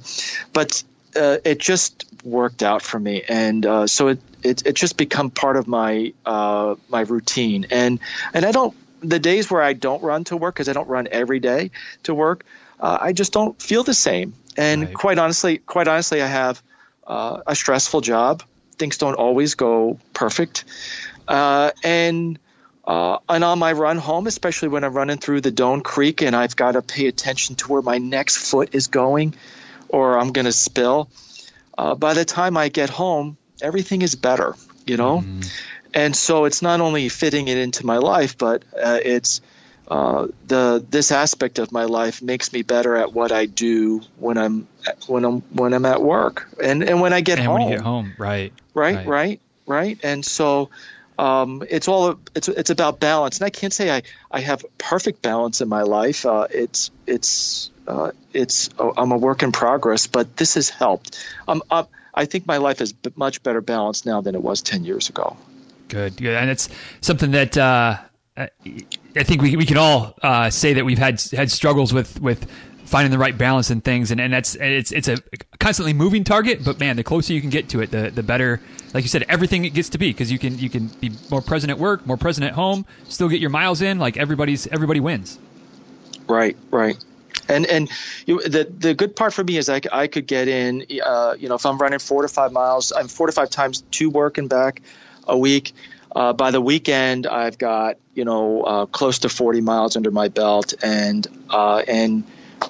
[0.53, 0.83] But
[1.15, 3.23] uh, it just worked out for me.
[3.27, 7.65] And uh, so it, it, it just become part of my, uh, my routine.
[7.71, 7.99] And,
[8.31, 11.07] and I don't, the days where I don't run to work, because I don't run
[11.11, 11.71] every day
[12.03, 12.45] to work,
[12.79, 14.35] uh, I just don't feel the same.
[14.55, 14.93] And right.
[14.93, 16.61] quite honestly, quite honestly, I have
[17.07, 18.43] uh, a stressful job
[18.81, 20.65] things don't always go perfect.
[21.27, 22.39] Uh, and
[22.83, 26.35] uh, and on my run home, especially when I'm running through the Doan Creek and
[26.35, 29.35] I've got to pay attention to where my next foot is going
[29.87, 31.09] or I'm going to spill,
[31.77, 34.55] uh, by the time I get home, everything is better,
[34.87, 35.19] you know?
[35.19, 35.41] Mm-hmm.
[35.93, 39.41] and so it's not only fitting it into my life, but uh, it's
[39.87, 44.37] uh, the this aspect of my life makes me better at what I do when
[44.37, 44.67] I'm
[45.07, 47.59] when I'm when I'm at work and and when I get and home.
[47.59, 49.99] When you get home, right, right, right, right, right.
[50.03, 50.69] And so
[51.19, 53.39] um, it's all it's it's about balance.
[53.39, 56.25] And I can't say I I have perfect balance in my life.
[56.25, 61.23] Uh, it's it's uh, it's oh, I'm a work in progress, but this has helped.
[61.47, 64.83] Um, uh, I think my life is much better balanced now than it was ten
[64.83, 65.37] years ago.
[65.89, 66.69] Good, good, and it's
[67.01, 67.97] something that uh,
[69.15, 72.47] I think we we can all uh, say that we've had had struggles with with
[72.85, 75.17] finding the right balance in things, and, and that's it's it's a
[75.59, 76.63] constantly moving target.
[76.63, 78.61] But man, the closer you can get to it, the the better.
[78.93, 81.41] Like you said, everything it gets to be because you can you can be more
[81.41, 83.97] present at work, more present at home, still get your miles in.
[83.99, 85.39] Like everybody's everybody wins.
[86.27, 86.97] Right, right.
[87.47, 87.89] And and
[88.25, 90.85] you, the the good part for me is I, I could get in.
[91.03, 93.83] Uh, you know, if I'm running four to five miles, I'm four to five times
[93.91, 94.81] to work and back
[95.27, 95.73] a week.
[96.13, 100.27] Uh, by the weekend, I've got you know uh, close to 40 miles under my
[100.27, 102.23] belt, and uh, and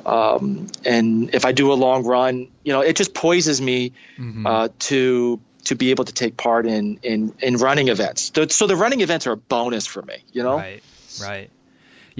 [0.06, 4.46] um, and if I do a long run, you know, it just poises me mm-hmm.
[4.46, 8.32] Uh, to to be able to take part in in in running events.
[8.50, 10.24] So the running events are a bonus for me.
[10.32, 10.84] You know, right,
[11.22, 11.50] right.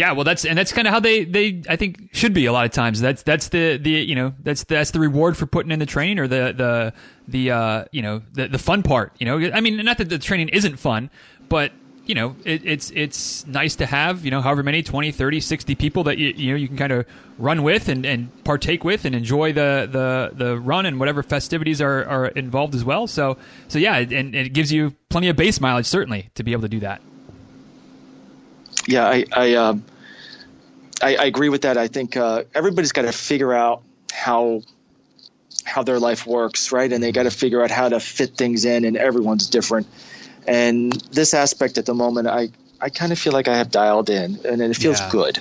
[0.02, 2.52] Yeah, well, that's and that's kind of how they they I think should be a
[2.52, 3.02] lot of times.
[3.02, 6.18] That's that's the the you know that's that's the reward for putting in the training
[6.18, 6.94] or the the
[7.28, 9.14] the uh you know the the fun part.
[9.20, 11.12] You know, I mean, not that the training isn't fun,
[11.50, 11.72] but
[12.08, 15.76] you know it, it's it's nice to have you know however many 20 30 60
[15.76, 17.06] people that you, you know you can kind of
[17.38, 21.80] run with and, and partake with and enjoy the, the the run and whatever festivities
[21.80, 23.38] are, are involved as well so
[23.68, 26.70] so yeah and, it gives you plenty of base mileage certainly to be able to
[26.70, 27.04] do that
[28.88, 29.84] yeah, I I, um,
[31.02, 31.78] I, I agree with that.
[31.78, 34.62] I think uh, everybody's got to figure out how
[35.64, 36.92] how their life works, right?
[36.92, 39.88] And they got to figure out how to fit things in, and everyone's different.
[40.48, 44.10] And this aspect at the moment, I I kind of feel like I have dialed
[44.10, 45.10] in, and it feels yeah.
[45.12, 45.40] good.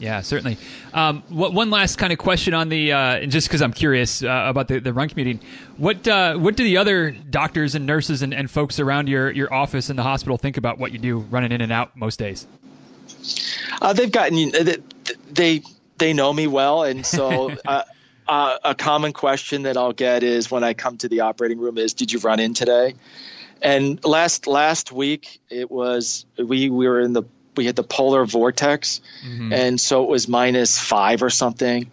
[0.00, 0.56] Yeah, certainly.
[0.94, 4.44] Um, what, one last kind of question on the, uh, just because I'm curious uh,
[4.46, 5.40] about the, the run commuting,
[5.76, 9.52] what uh, what do the other doctors and nurses and, and folks around your, your
[9.52, 12.46] office in the hospital think about what you do running in and out most days?
[13.82, 14.52] Uh, they've gotten
[15.30, 15.62] they
[15.96, 17.82] they know me well, and so uh,
[18.26, 21.78] uh, a common question that I'll get is when I come to the operating room
[21.78, 22.94] is, "Did you run in today?"
[23.60, 27.24] And last last week it was we we were in the
[27.56, 29.52] we had the polar vortex, mm-hmm.
[29.52, 31.90] and so it was minus five or something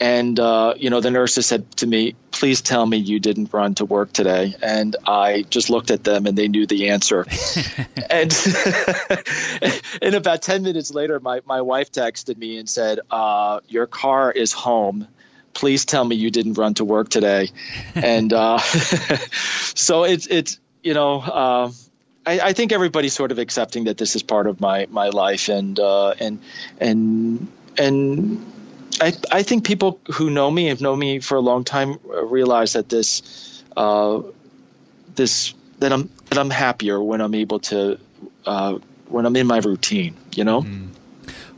[0.00, 3.74] and uh, you know the nurses said to me please tell me you didn't run
[3.74, 4.54] to work today.
[4.62, 7.26] And i just looked at them and they knew the answer.
[8.10, 8.32] And
[10.02, 14.32] and about 10 minutes later my, my wife texted me and said uh, your car
[14.32, 15.06] is home.
[15.52, 17.50] Please tell me you didn't run to work today.
[17.94, 21.70] And uh, so it's it's you know uh,
[22.24, 25.48] I, I, think everybody's sort of accepting that this is part of my my life
[25.48, 26.40] and uh, and
[26.80, 28.57] and and
[29.00, 32.24] I, I think people who know me have known me for a long time uh,
[32.24, 34.22] realize that this uh,
[35.14, 37.98] this that I'm that I'm happier when I'm able to
[38.46, 40.16] uh, when I'm in my routine.
[40.34, 40.62] You know.
[40.62, 40.88] Mm.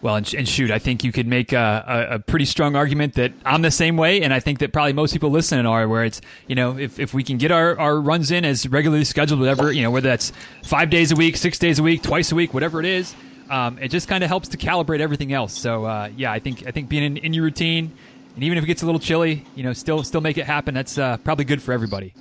[0.02, 3.16] Well, and, and, shoot, I think you could make a, a, a, pretty strong argument
[3.16, 5.86] that I'm the same way, and I think that probably most people listening are.
[5.86, 9.04] Where it's you know if, if we can get our, our runs in as regularly
[9.04, 10.32] scheduled, whatever you know, whether that's
[10.64, 13.14] five days a week, six days a week, twice a week, whatever it is,
[13.50, 15.58] um, it just kind of helps to calibrate everything else.
[15.58, 17.92] So uh, yeah, I think I think being in, in, your routine,
[18.34, 20.74] and even if it gets a little chilly, you know, still still make it happen.
[20.74, 22.14] That's uh, probably good for everybody.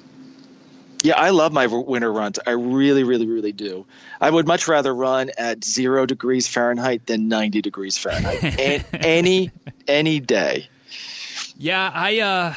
[1.02, 2.39] Yeah, I love my winter runs.
[2.46, 3.86] I really, really, really do.
[4.20, 9.52] I would much rather run at zero degrees Fahrenheit than ninety degrees Fahrenheit any
[9.88, 10.68] any day.
[11.58, 12.20] Yeah, I.
[12.20, 12.54] Uh,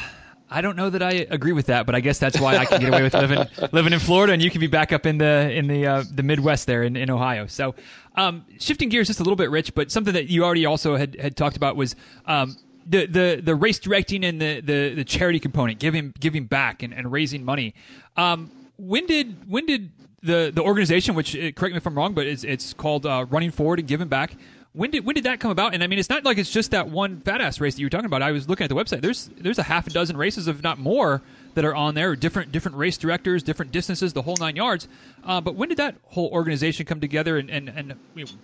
[0.53, 2.79] I don't know that I agree with that, but I guess that's why I can
[2.79, 5.51] get away with living living in Florida, and you can be back up in the
[5.51, 7.47] in the uh, the Midwest there in, in Ohio.
[7.47, 7.73] So,
[8.15, 11.19] um, shifting gears just a little bit, Rich, but something that you already also had,
[11.19, 11.95] had talked about was
[12.27, 16.83] um, the, the the race directing and the, the, the charity component, giving giving back
[16.83, 17.73] and, and raising money.
[18.15, 22.13] Um, when did when did the the organization, which uh, correct me if I'm wrong,
[22.13, 24.35] but it's it's called uh, Running Forward and Giving Back.
[24.73, 25.75] When did when did that come about?
[25.75, 27.85] And I mean, it's not like it's just that one fat ass race that you
[27.85, 28.23] were talking about.
[28.23, 29.01] I was looking at the website.
[29.01, 31.21] There's there's a half a dozen races, if not more,
[31.53, 32.15] that are on there.
[32.15, 34.87] Different different race directors, different distances, the whole nine yards.
[35.23, 37.37] Uh, but when did that whole organization come together?
[37.37, 37.95] And and, and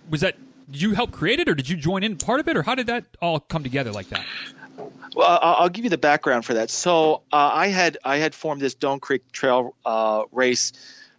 [0.08, 0.36] was that
[0.70, 2.76] did you help create it, or did you join in part of it, or how
[2.76, 4.24] did that all come together like that?
[5.16, 6.70] Well, I'll give you the background for that.
[6.70, 10.72] So uh, I had I had formed this Doan Creek Trail uh, race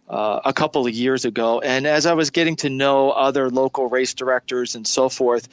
[0.08, 1.60] uh, a couple of years ago.
[1.60, 5.48] And as I was getting to know other local race directors and so forth,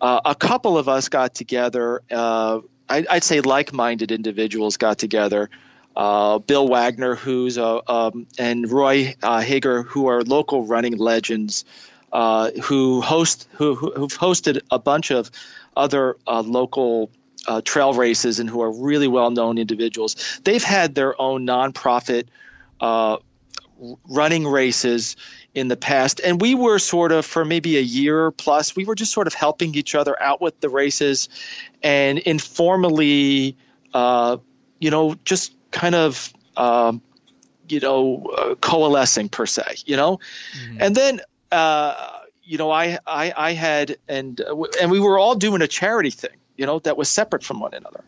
[0.00, 2.02] uh, a couple of us got together.
[2.10, 5.50] Uh, I, would say like minded individuals got together
[5.96, 11.64] uh, Bill Wagner, who's a, um, and Roy uh, Hager, who are local running legends,
[12.12, 15.30] uh, who host who, who've hosted a bunch of
[15.76, 17.10] other uh, local
[17.46, 20.40] uh, trail races and who are really well known individuals.
[20.44, 22.24] They've had their own nonprofit
[22.80, 23.18] uh,
[24.08, 25.16] running races
[25.54, 28.94] in the past, and we were sort of for maybe a year plus, we were
[28.94, 31.28] just sort of helping each other out with the races
[31.82, 33.56] and informally,
[33.94, 34.36] uh,
[34.78, 36.32] you know, just kind of.
[36.56, 37.02] Um,
[37.68, 40.18] you know, uh, coalescing per se, you know,
[40.58, 40.78] mm-hmm.
[40.80, 41.20] and then
[41.52, 44.40] uh, you know, I, I, I had, and
[44.80, 47.74] and we were all doing a charity thing, you know, that was separate from one
[47.74, 48.02] another.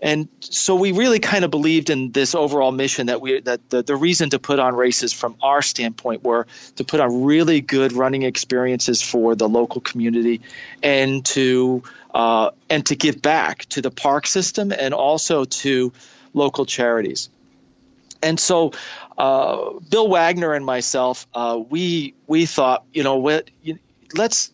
[0.00, 3.82] And so we really kind of believed in this overall mission that we that the,
[3.82, 7.92] the reason to put on races from our standpoint were to put on really good
[7.92, 10.40] running experiences for the local community
[10.82, 11.82] and to
[12.14, 15.92] uh, and to give back to the park system and also to
[16.32, 17.28] local charities.
[18.22, 18.72] And so
[19.16, 23.50] uh, Bill Wagner and myself, uh, we we thought, you know, what,
[24.14, 24.52] let's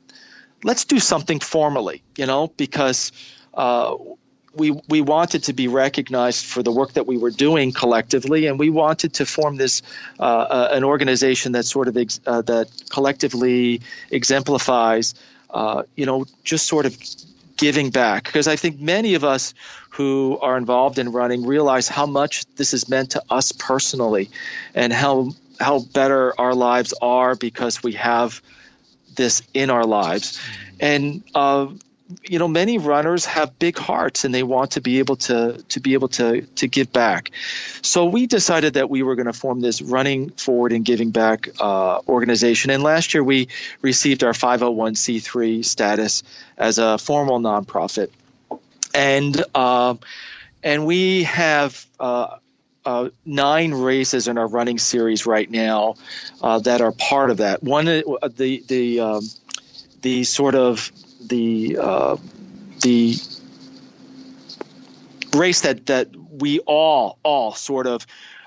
[0.62, 3.12] let's do something formally, you know, because
[3.52, 3.94] uh,
[4.56, 8.58] we we wanted to be recognized for the work that we were doing collectively, and
[8.58, 9.82] we wanted to form this
[10.18, 15.14] uh, uh, an organization that sort of ex- uh, that collectively exemplifies,
[15.50, 16.96] uh, you know, just sort of
[17.56, 18.24] giving back.
[18.24, 19.54] Because I think many of us
[19.90, 24.30] who are involved in running realize how much this has meant to us personally,
[24.74, 28.42] and how how better our lives are because we have
[29.14, 30.40] this in our lives,
[30.80, 31.68] and uh,
[32.22, 35.80] you know many runners have big hearts and they want to be able to to
[35.80, 37.30] be able to to give back.
[37.82, 41.48] So we decided that we were going to form this running forward and giving back
[41.60, 42.70] uh, organization.
[42.70, 43.48] And last year we
[43.80, 46.22] received our 501c3 status
[46.58, 48.10] as a formal nonprofit.
[48.94, 49.94] And uh,
[50.62, 52.36] and we have uh,
[52.84, 55.94] uh, nine races in our running series right now
[56.42, 57.62] uh, that are part of that.
[57.62, 59.22] One, uh, the the um,
[60.02, 60.92] the sort of
[61.28, 62.16] the uh,
[62.80, 63.16] the
[65.34, 68.06] race that that we all all sort of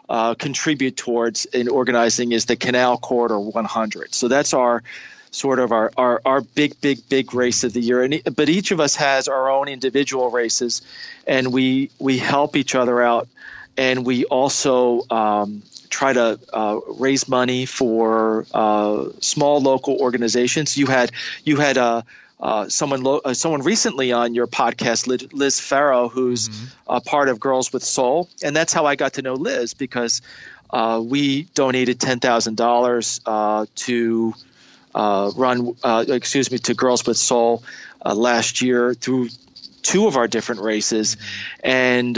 [0.10, 4.16] uh, contribute towards in organizing is the Canal Corridor 100.
[4.16, 4.84] So that's our
[5.32, 8.02] sort of our, our, our big, big, big race of the year.
[8.04, 10.82] And, but each of us has our own individual races,
[11.26, 13.28] and we we help each other out,
[13.76, 20.78] and we also um, try to uh, raise money for uh, small local organizations.
[20.78, 21.12] You had
[21.44, 22.06] you had a
[22.40, 26.66] uh, uh, someone lo- uh, someone recently on your podcast, Liz, Liz Ferro, who's mm-hmm.
[26.88, 30.22] a part of Girls with Sole, and that's how I got to know Liz because
[30.70, 33.20] uh, we donated ten thousand uh, dollars
[33.76, 34.34] to
[34.94, 37.64] uh, run, uh, excuse me, to Girls with Sole
[38.06, 39.30] last year through
[39.82, 41.68] two of our different races, mm-hmm.
[41.70, 42.18] and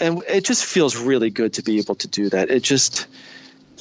[0.00, 2.50] and it just feels really good to be able to do that.
[2.50, 3.06] It just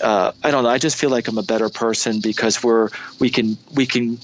[0.01, 0.69] uh, I don't know.
[0.69, 2.89] I just feel like I'm a better person because we're
[3.19, 4.19] we can we can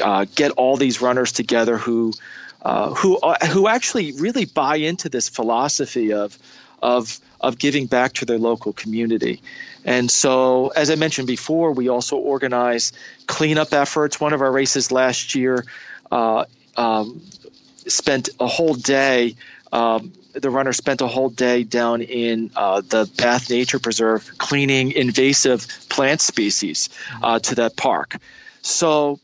[0.00, 2.12] uh, get all these runners together who
[2.62, 6.36] uh, who uh, who actually really buy into this philosophy of
[6.82, 9.40] of of giving back to their local community.
[9.84, 12.92] And so, as I mentioned before, we also organize
[13.26, 14.20] cleanup efforts.
[14.20, 15.64] One of our races last year
[16.10, 17.22] uh, um,
[17.86, 19.36] spent a whole day.
[19.72, 24.92] Um, the runner spent a whole day down in uh, the Bath Nature Preserve cleaning
[24.92, 26.90] invasive plant species
[27.22, 28.16] uh, to that park.
[28.62, 29.20] So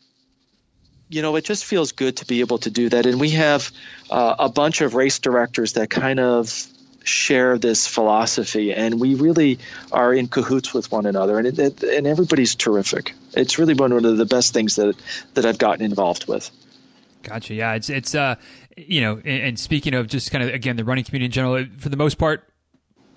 [1.12, 3.05] you know, it just feels good to be able to do that.
[3.05, 3.70] And we have
[4.11, 6.66] uh, a bunch of race directors that kind of
[7.05, 9.59] share this philosophy, and we really
[9.90, 11.38] are in cahoots with one another.
[11.38, 13.14] And it, it, and everybody's terrific.
[13.35, 14.96] It's really been one of the best things that
[15.35, 16.51] that I've gotten involved with.
[17.22, 17.55] Gotcha.
[17.55, 18.37] Yeah, it's it's uh,
[18.77, 21.66] you know, and, and speaking of just kind of again the running community in general,
[21.79, 22.48] for the most part,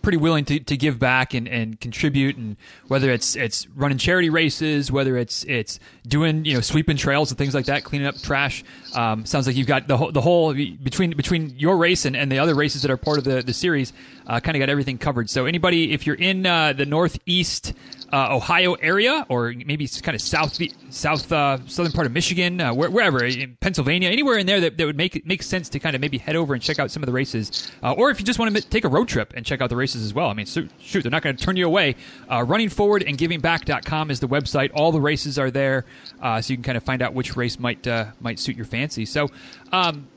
[0.06, 2.58] pretty willing to, to give back and, and contribute and
[2.90, 7.40] whether it's it's running charity races whether it's it's doing you know sweeping trails and
[7.40, 8.64] things like that cleaning up trash.
[8.94, 12.32] Um, sounds like you've got the whole, the whole between between your race and, and
[12.32, 13.94] the other races that are part of the, the series
[14.28, 15.28] uh, kind of got everything covered.
[15.28, 17.74] So anybody if you're in uh, the northeast
[18.14, 22.74] uh, Ohio area, or maybe kind of south south uh, southern part of Michigan, uh,
[22.74, 26.02] wherever, in Pennsylvania, anywhere in there that, that would make make sense to kind of
[26.02, 28.40] maybe head over and check out some of the races, uh, or if you just
[28.40, 30.30] want to take a road trip and check out the races as well.
[30.30, 31.96] I mean, shoot, they're not going to turn you away.
[32.30, 34.72] Uh, running forward and givingback.com is the website.
[34.74, 35.86] All the races are there,
[36.22, 37.88] uh, so you can kind of find out which race might
[38.20, 39.06] might suit your fancy.
[39.06, 39.30] So,
[39.72, 40.08] um,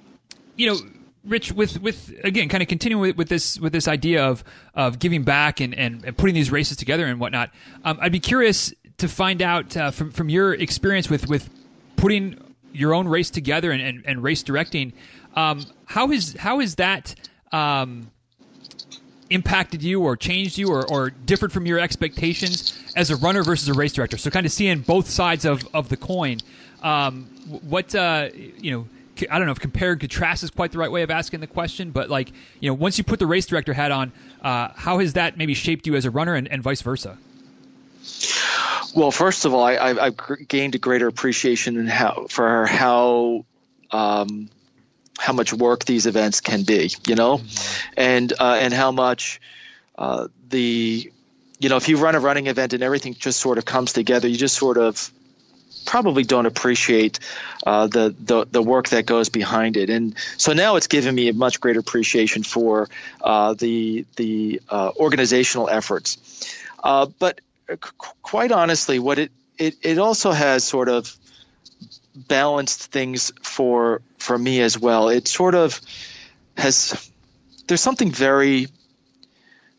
[0.57, 0.79] you know
[1.29, 4.43] Rich, with with again, kind of continuing with, with, this with this idea of
[4.75, 7.51] of giving back and, and, and putting these races together and whatnot,
[7.85, 11.51] um, I'd be curious to find out uh, from from your experience with with
[11.97, 12.41] putting
[12.73, 14.93] your own race together and, and, and race directing.
[15.35, 17.15] Um, how is how is that?
[17.53, 18.11] Um,
[19.31, 23.69] impacted you or changed you or, or differed from your expectations as a runner versus
[23.69, 24.17] a race director?
[24.17, 26.39] So kind of seeing both sides of, of the coin.
[26.83, 27.25] Um,
[27.69, 28.89] what uh, you know,
[29.31, 31.47] I don't know if compare and contrast is quite the right way of asking the
[31.47, 34.13] question, but like you know, once you put the race director hat on,
[34.43, 37.19] uh, how has that maybe shaped you as a runner and, and vice versa?
[38.95, 43.45] Well, first of all, I, have gained a greater appreciation how for how
[43.91, 44.49] um,
[45.19, 47.91] how much work these events can be, you know, mm-hmm.
[47.97, 49.41] and uh, and how much
[49.99, 51.13] uh, the
[51.59, 54.29] you know if you run a running event and everything just sort of comes together,
[54.29, 55.13] you just sort of
[55.89, 57.19] probably don't appreciate
[57.67, 59.89] uh, the, the, the work that goes behind it.
[59.89, 62.91] And so now it's given me a much greater appreciation for
[63.23, 66.19] uh, the the uh, organizational efforts.
[66.83, 67.41] Uh, but
[68.23, 71.15] quite honestly, what it, it it also has sort of
[72.27, 75.09] balanced things for for me as well.
[75.09, 75.81] It sort of
[76.57, 77.11] has
[77.67, 78.69] there's something very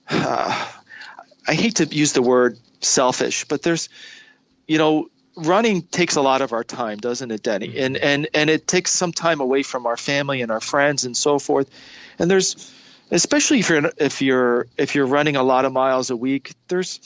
[0.09, 0.67] uh,
[1.47, 3.89] I hate to use the word selfish, but there's
[4.67, 7.69] you know running takes a lot of our time, doesn't it, Denny?
[7.69, 7.77] Mm-hmm.
[7.77, 11.15] And and and it takes some time away from our family and our friends and
[11.15, 11.69] so forth.
[12.17, 12.73] And there's
[13.11, 16.99] especially if you're if you're if you're running a lot of miles a week there's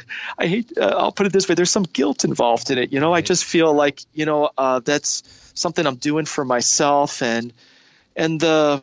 [0.38, 3.00] i hate uh, i'll put it this way there's some guilt involved in it you
[3.00, 3.12] know?
[3.12, 5.22] I just feel like you know uh, that's
[5.54, 7.52] something i'm doing for myself and
[8.16, 8.80] and the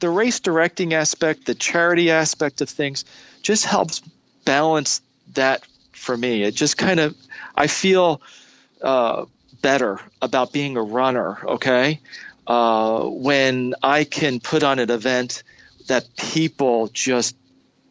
[0.00, 3.04] the race directing aspect the charity aspect of things
[3.42, 4.02] just helps
[4.44, 5.00] balance
[5.34, 6.42] that for me.
[6.42, 7.16] It just kind of
[7.54, 8.20] i feel
[8.82, 9.26] uh,
[9.60, 12.00] better about being a runner okay?
[12.46, 15.42] Uh, when i can put on an event
[15.86, 17.36] that people just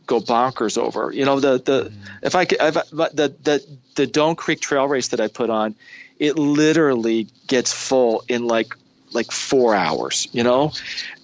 [0.06, 1.12] go bonkers over.
[1.14, 1.94] You know, the the mm.
[2.24, 3.66] if I, if I the the
[3.96, 5.76] the Doan Creek Trail Race that I put on,
[6.18, 8.74] it literally gets full in like
[9.14, 10.28] like four hours.
[10.32, 10.74] You know,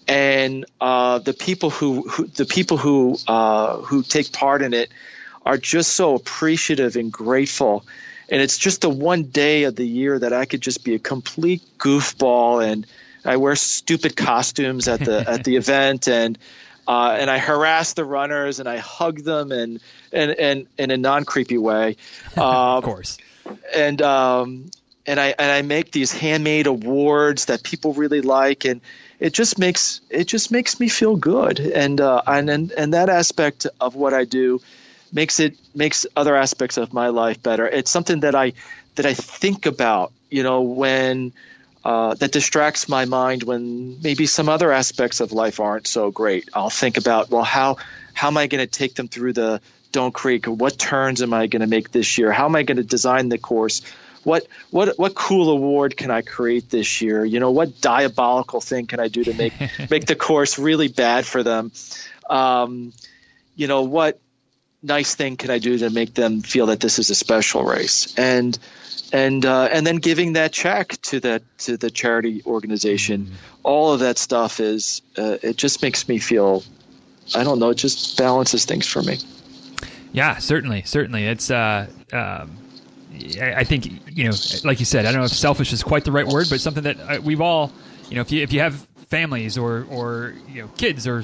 [0.07, 4.89] and uh, the people who, who the people who uh, who take part in it
[5.45, 7.85] are just so appreciative and grateful.
[8.29, 10.99] And it's just the one day of the year that I could just be a
[10.99, 12.87] complete goofball and
[13.25, 16.37] I wear stupid costumes at the at the event and
[16.87, 19.79] uh, and I harass the runners and I hug them and
[20.11, 21.97] and, and in a non creepy way.
[22.37, 23.17] Um, of course.
[23.73, 24.69] And um,
[25.05, 28.81] and I and I make these handmade awards that people really like and
[29.19, 33.09] it just makes it just makes me feel good and uh, and, and and that
[33.09, 34.59] aspect of what I do
[35.13, 37.67] makes it makes other aspects of my life better.
[37.67, 38.53] It's something that I
[38.95, 41.33] that I think about, you know, when
[41.85, 46.49] uh, that distracts my mind when maybe some other aspects of life aren't so great.
[46.51, 47.77] I'll think about, well, how
[48.15, 49.61] how am I going to take them through the
[49.91, 50.47] Doan Creek?
[50.47, 52.31] What turns am I going to make this year?
[52.31, 53.83] How am I going to design the course?
[54.23, 57.23] What what what cool award can I create this year?
[57.23, 59.53] You know, what diabolical thing can I do to make
[59.91, 61.71] make the course really bad for them?
[62.27, 62.93] Um,
[63.55, 64.19] you know, what
[64.81, 68.15] nice thing can I do to make them feel that this is a special race?
[68.17, 68.57] And
[69.11, 73.25] and uh, and then giving that check to that to the charity organization.
[73.25, 73.35] Mm-hmm.
[73.63, 76.63] All of that stuff is uh, it just makes me feel
[77.33, 79.17] I don't know it just balances things for me.
[80.11, 81.25] Yeah, certainly, certainly.
[81.25, 82.57] It's uh, um,
[83.41, 83.85] I think
[84.15, 86.47] you know, like you said, I don't know if selfish is quite the right word,
[86.49, 87.71] but something that uh, we've all
[88.09, 88.75] you know, if you if you have
[89.09, 91.23] families or or you know kids or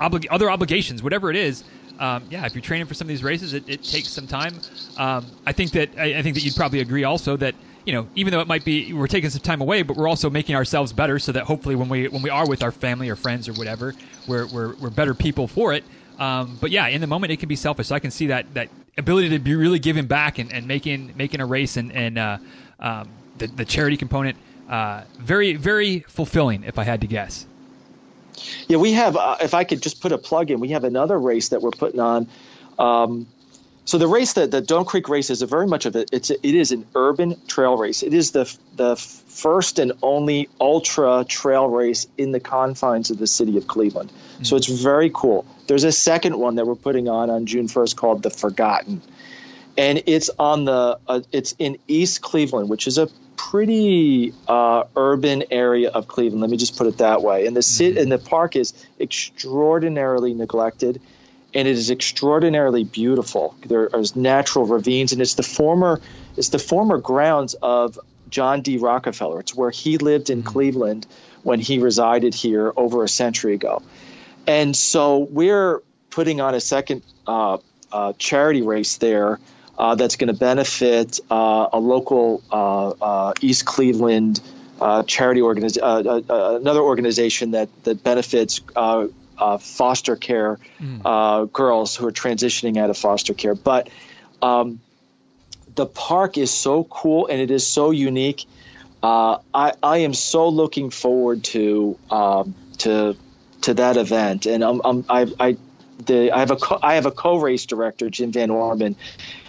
[0.00, 1.64] oblig- other obligations, whatever it is,
[1.98, 4.54] um, yeah, if you're training for some of these races, it, it takes some time.
[4.96, 8.08] Um, I think that I, I, think that you'd probably agree also that you know
[8.14, 10.92] even though it might be we're taking some time away, but we're also making ourselves
[10.92, 13.52] better so that hopefully when we when we are with our family or friends or
[13.52, 13.94] whatever,
[14.26, 15.84] we're we're, we're better people for it.
[16.18, 17.88] Um, but yeah, in the moment it can be selfish.
[17.88, 21.12] So I can see that that ability to be really giving back and, and making
[21.16, 22.38] making a race and and uh,
[22.80, 24.36] um, the the charity component
[24.68, 26.64] uh, very very fulfilling.
[26.64, 27.46] If I had to guess.
[28.68, 29.16] Yeah, we have.
[29.16, 31.70] Uh, if I could just put a plug in, we have another race that we're
[31.70, 32.28] putting on.
[32.78, 33.26] Um,
[33.86, 36.08] so the race that the Doan Creek race is a very much of it.
[36.10, 38.02] It's a, it is an urban trail race.
[38.02, 43.26] It is the the first and only ultra trail race in the confines of the
[43.26, 44.10] city of Cleveland.
[44.10, 44.44] Mm-hmm.
[44.44, 45.44] So it's very cool.
[45.66, 49.02] There's a second one that we're putting on on June 1st called the Forgotten,
[49.76, 55.44] and it's on the uh, it's in East Cleveland, which is a pretty uh, urban
[55.50, 56.40] area of Cleveland.
[56.40, 57.46] Let me just put it that way.
[57.46, 61.00] And the city, and the park is extraordinarily neglected,
[61.54, 63.54] and it is extraordinarily beautiful.
[63.66, 66.00] There are natural ravines, and it's the former
[66.36, 68.78] it's the former grounds of John D.
[68.78, 69.40] Rockefeller.
[69.40, 70.48] It's where he lived in mm-hmm.
[70.48, 71.06] Cleveland
[71.42, 73.82] when he resided here over a century ago.
[74.46, 77.58] And so we're putting on a second uh,
[77.92, 79.38] uh, charity race there
[79.78, 84.40] uh, that's going to benefit uh, a local uh, uh East Cleveland
[84.80, 86.20] uh, charity organization, uh,
[86.60, 88.60] another organization that that benefits
[89.38, 91.00] uh, foster care mm.
[91.04, 93.54] uh, girls who are transitioning out of foster care.
[93.54, 93.88] But
[94.42, 94.80] um,
[95.74, 98.46] the park is so cool and it is so unique.
[99.02, 103.16] Uh, I, I am so looking forward to um, to
[103.62, 105.56] to that event, and I'm, I'm I, I
[106.06, 108.96] the I have a co- I have a co-race director, Jim Van Orman,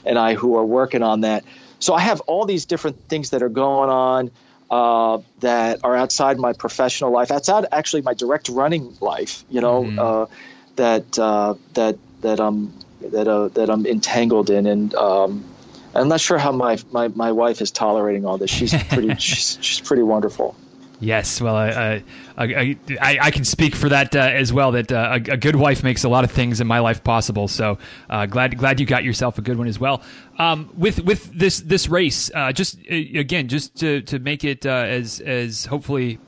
[0.05, 1.43] and I who are working on that.
[1.79, 4.31] So I have all these different things that are going on
[4.71, 9.43] uh, that are outside my professional life, outside actually my direct running life.
[9.49, 9.99] You know, mm-hmm.
[9.99, 10.25] uh,
[10.75, 15.43] that uh, that that I'm that uh, that I'm entangled in, and um,
[15.95, 18.51] I'm not sure how my, my, my wife is tolerating all this.
[18.51, 20.55] She's pretty she's, she's pretty wonderful.
[20.99, 22.03] Yes, well, I,
[22.37, 24.71] I, I, I, can speak for that uh, as well.
[24.71, 27.49] That uh, a, a, good wife makes a lot of things in my life possible.
[27.49, 27.77] So
[28.09, 30.01] uh, glad glad you got yourself a good one as well.
[30.39, 34.65] Um, with with this this race, uh, just uh, again, just to, to make it
[34.65, 36.19] uh, as as hopefully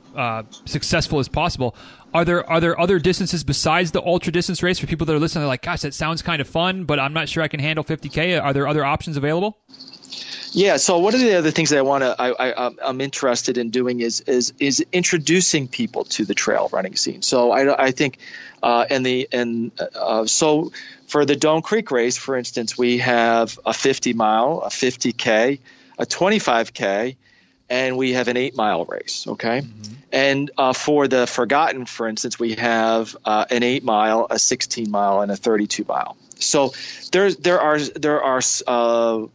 [0.66, 1.74] successful as possible.
[2.12, 5.18] Are there are there other distances besides the ultra distance race for people that are
[5.18, 5.42] listening?
[5.42, 7.84] They're like, gosh, that sounds kind of fun, but I'm not sure I can handle
[7.84, 8.42] 50k.
[8.42, 9.58] Are there other options available?
[10.52, 10.76] Yeah.
[10.76, 13.58] So one of the other things that I want to, I, I, um, I'm interested
[13.58, 17.22] in doing is is is introducing people to the trail running scene.
[17.22, 18.18] So I, I think,
[18.62, 20.72] uh, and the and uh, so
[21.06, 25.58] for the Doan Creek race, for instance, we have a 50 mile, a 50k,
[25.98, 27.16] a 25k,
[27.70, 29.26] and we have an eight mile race.
[29.26, 29.60] Okay.
[29.60, 29.94] Mm-hmm.
[30.12, 34.90] And uh, for the Forgotten, for instance, we have uh, an eight mile, a 16
[34.90, 36.16] mile, and a 32 mile.
[36.38, 36.72] So
[37.12, 39.26] there, there are there are uh,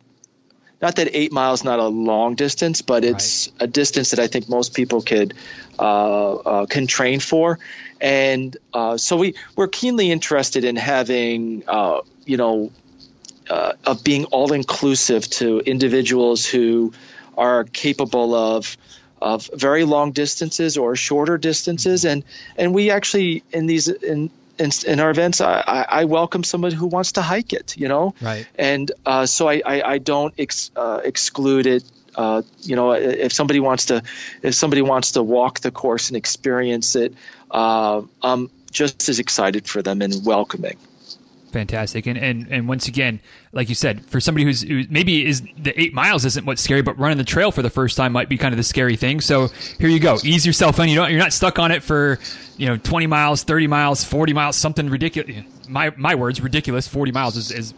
[0.84, 3.61] not that eight miles not a long distance, but it's right.
[3.61, 5.34] a distance that I think most people could
[5.79, 7.57] uh, uh, can train for.
[8.01, 12.73] And uh, so we we're keenly interested in having uh, you know
[13.49, 16.91] uh, of being all inclusive to individuals who
[17.38, 18.77] are capable of
[19.21, 22.25] of very long distances or shorter distances and
[22.57, 26.87] and we actually in these in in, in our events, I, I, welcome somebody who
[26.87, 28.47] wants to hike it, you know, right.
[28.55, 31.83] And uh, so I, I, I don't ex, uh, exclude it.
[32.15, 34.03] Uh, you know, if somebody wants to,
[34.43, 37.15] if somebody wants to walk the course and experience it,
[37.49, 40.77] uh, I'm just as excited for them and welcoming.
[41.53, 43.19] Fantastic, and and and once again,
[43.51, 46.81] like you said, for somebody who's who maybe is the eight miles isn't what's scary,
[46.81, 49.21] but running the trail for the first time might be kind of the scary thing.
[49.21, 49.49] So
[49.79, 50.89] here you go, ease yourself in.
[50.89, 52.17] You don't, you're not stuck on it for
[52.57, 55.45] you know 20 miles, 30 miles, 40 miles, something ridiculous.
[55.68, 56.88] My my words, ridiculous.
[56.88, 57.74] 40 miles is, is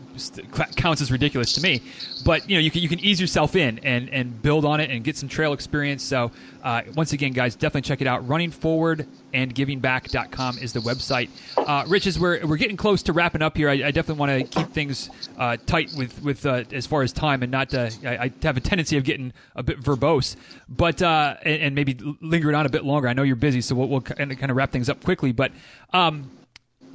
[0.76, 1.82] counts as ridiculous to me.
[2.24, 4.90] But you know, you can you can ease yourself in and and build on it
[4.90, 6.04] and get some trail experience.
[6.04, 6.32] So
[6.64, 8.28] uh, once again, guys, definitely check it out.
[8.28, 11.30] Running forward and givingback.com is the website.
[11.58, 14.52] Uh, Rich, as we're we're getting close to wrapping up here, I, I definitely want
[14.52, 17.74] to keep things uh, tight with with uh, as far as time and not.
[17.74, 20.36] Uh, I, I, have a tendency of getting a bit verbose,
[20.70, 23.08] but uh, and, and, maybe lingering on a bit longer.
[23.08, 25.52] I know you're busy, so we'll, we'll kind of wrap things up quickly, but.
[25.94, 26.32] Um,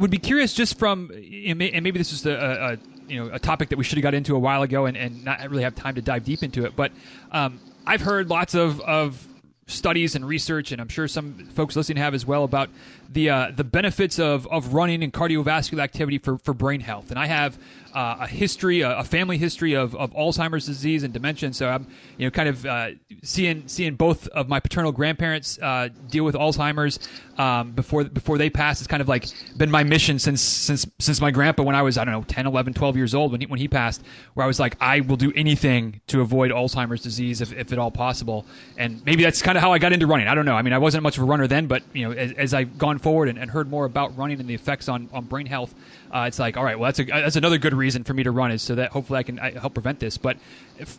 [0.01, 3.69] would be curious just from and maybe this is a, a, you know a topic
[3.69, 5.95] that we should have got into a while ago and, and not really have time
[5.95, 6.75] to dive deep into it.
[6.75, 6.93] But
[7.31, 9.27] um, I've heard lots of, of
[9.67, 12.71] studies and research, and I'm sure some folks listening have as well about
[13.11, 17.11] the uh, the benefits of, of running and cardiovascular activity for, for brain health.
[17.11, 17.59] And I have
[17.93, 21.53] uh, a history, a, a, family history of, of Alzheimer's disease and dementia.
[21.53, 22.91] so I'm, you know, kind of uh,
[23.23, 27.01] seeing seeing both of my paternal grandparents uh, deal with Alzheimer's
[27.37, 28.81] um, before before they passed.
[28.81, 31.99] It's kind of like been my mission since since since my grandpa when I was
[31.99, 34.03] I don't know 10, 11, 12 years old when he, when he passed.
[34.35, 37.79] Where I was like, I will do anything to avoid Alzheimer's disease if, if at
[37.79, 38.47] all possible.
[38.77, 40.29] And maybe that's kind of how I got into running.
[40.29, 40.55] I don't know.
[40.55, 42.79] I mean, I wasn't much of a runner then, but you know, as, as I've
[42.79, 45.75] gone forward and, and heard more about running and the effects on, on brain health
[46.13, 48.33] uh, it's like, all right, well, that's a, that's another good reason for me to
[48.33, 50.19] run is so that hopefully I can I help prevent this.
[50.19, 50.39] But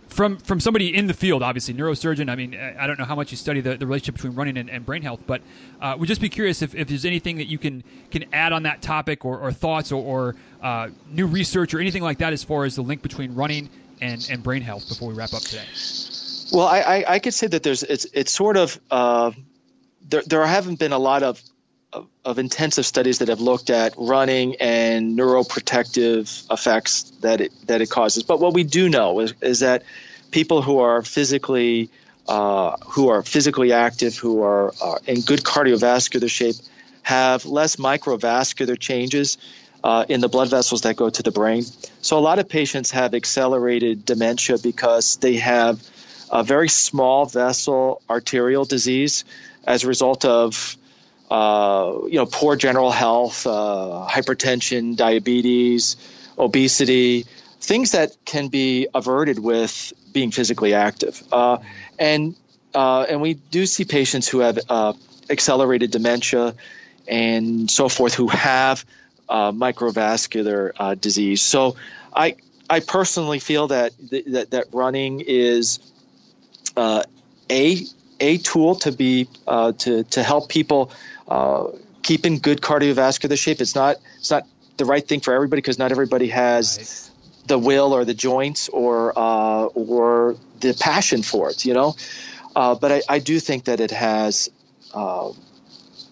[0.08, 2.30] from from somebody in the field, obviously neurosurgeon.
[2.30, 4.70] I mean, I don't know how much you study the, the relationship between running and,
[4.70, 5.42] and brain health, but
[5.82, 8.64] uh, would just be curious if, if there's anything that you can can add on
[8.64, 12.44] that topic or, or thoughts or, or uh, new research or anything like that as
[12.44, 15.66] far as the link between running and, and brain health before we wrap up today.
[16.54, 19.32] Well, I, I, I could say that there's it's it's sort of uh,
[20.08, 21.42] there there haven't been a lot of
[21.94, 27.90] of, intensive studies that have looked at running and neuroprotective effects that it that it
[27.90, 28.24] causes.
[28.24, 29.84] But what we do know is, is that
[30.32, 31.90] people who are physically
[32.28, 36.56] uh, who are physically active, who are uh, in good cardiovascular shape,
[37.04, 39.38] have less microvascular changes
[39.84, 41.64] uh, in the blood vessels that go to the brain.
[42.02, 45.82] So a lot of patients have accelerated dementia because they have
[46.30, 49.26] a very small vessel arterial disease
[49.66, 50.78] as a result of
[51.32, 55.96] uh, you know, poor general health, uh, hypertension, diabetes,
[56.38, 57.26] obesity,
[57.62, 61.24] things that can be averted with being physically active.
[61.32, 61.60] Uh,
[61.98, 62.36] and
[62.76, 64.92] uh, and we do see patients who have uh,
[65.30, 66.54] accelerated dementia
[67.08, 68.86] and so forth who have
[69.30, 71.42] microvascular disease.
[71.42, 71.78] So
[72.14, 72.36] I
[72.70, 75.80] I personally feel that th- that that running is
[76.78, 77.06] a
[78.20, 80.92] a tool to be to to help people
[81.32, 83.62] uh, keep in good cardiovascular shape.
[83.62, 87.48] It's not it's not the right thing for everybody because not everybody has right.
[87.48, 91.66] the will or the joints or uh, or the passion for it.
[91.66, 91.96] You know,
[92.54, 94.50] but I, I do think that it has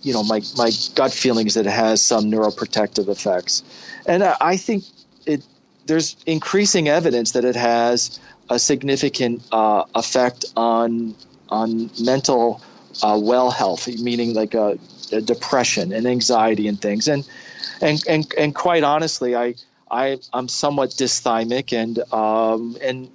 [0.02, 3.64] you know, my, my gut feeling is that it has some neuroprotective effects.
[4.06, 4.84] And I think
[5.26, 5.44] it,
[5.86, 11.16] there's increasing evidence that it has a significant uh, effect on,
[11.50, 12.62] on mental
[13.04, 14.80] uh, well health, meaning like a,
[15.10, 17.08] depression and anxiety and things.
[17.08, 17.28] And,
[17.82, 19.56] and, and, and quite honestly, I,
[19.90, 23.10] I, I'm somewhat dysthymic and, um, and,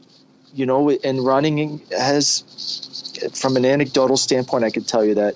[0.53, 2.45] you know, and running has,
[3.33, 5.35] from an anecdotal standpoint, I could tell you that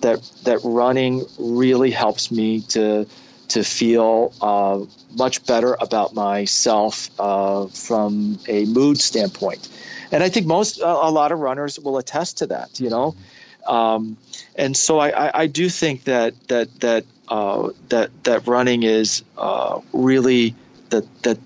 [0.00, 3.06] that that running really helps me to
[3.48, 4.80] to feel uh,
[5.16, 9.66] much better about myself uh, from a mood standpoint.
[10.12, 13.14] And I think most, a lot of runners will attest to that, you know.
[13.68, 14.16] Um,
[14.56, 19.22] and so I, I, I, do think that that that uh, that that running is
[19.36, 20.54] uh, really
[20.88, 21.38] that that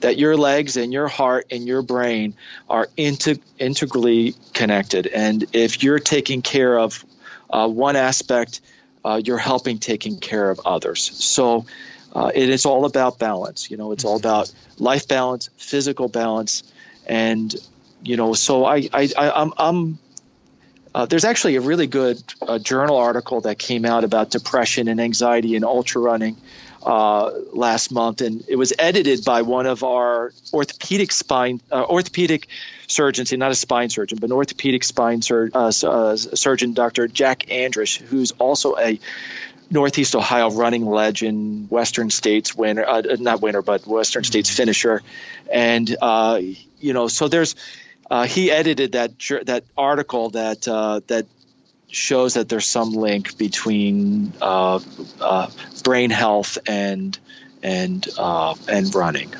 [0.00, 2.34] that your legs and your heart and your brain
[2.68, 5.06] are integ- integrally connected.
[5.06, 7.04] And if you're taking care of
[7.48, 8.60] uh, one aspect,
[9.04, 11.00] uh, you're helping taking care of others.
[11.24, 11.64] So
[12.12, 13.70] uh, it is all about balance.
[13.70, 16.62] You know, it's all about life balance, physical balance,
[17.06, 17.54] and
[18.02, 18.34] you know.
[18.34, 19.98] So I, I, I am I'm.
[20.96, 24.98] Uh, there's actually a really good uh, journal article that came out about depression and
[24.98, 26.38] anxiety in ultra running
[26.82, 32.48] uh, last month, and it was edited by one of our orthopedic spine uh, orthopedic
[32.86, 37.08] surgeons, not a spine surgeon, but an orthopedic spine sur- uh, uh, surgeon, Dr.
[37.08, 38.98] Jack Andrish, who's also a
[39.70, 42.86] Northeast Ohio running legend, Western States winner,
[43.18, 45.02] not winner, but Western States finisher,
[45.52, 47.54] and you know, so there's.
[48.26, 49.12] He edited that
[49.46, 51.26] that article that that
[51.88, 54.80] shows that there's some link between uh,
[55.20, 55.48] uh,
[55.84, 57.18] brain health and
[57.62, 59.32] and uh, and running.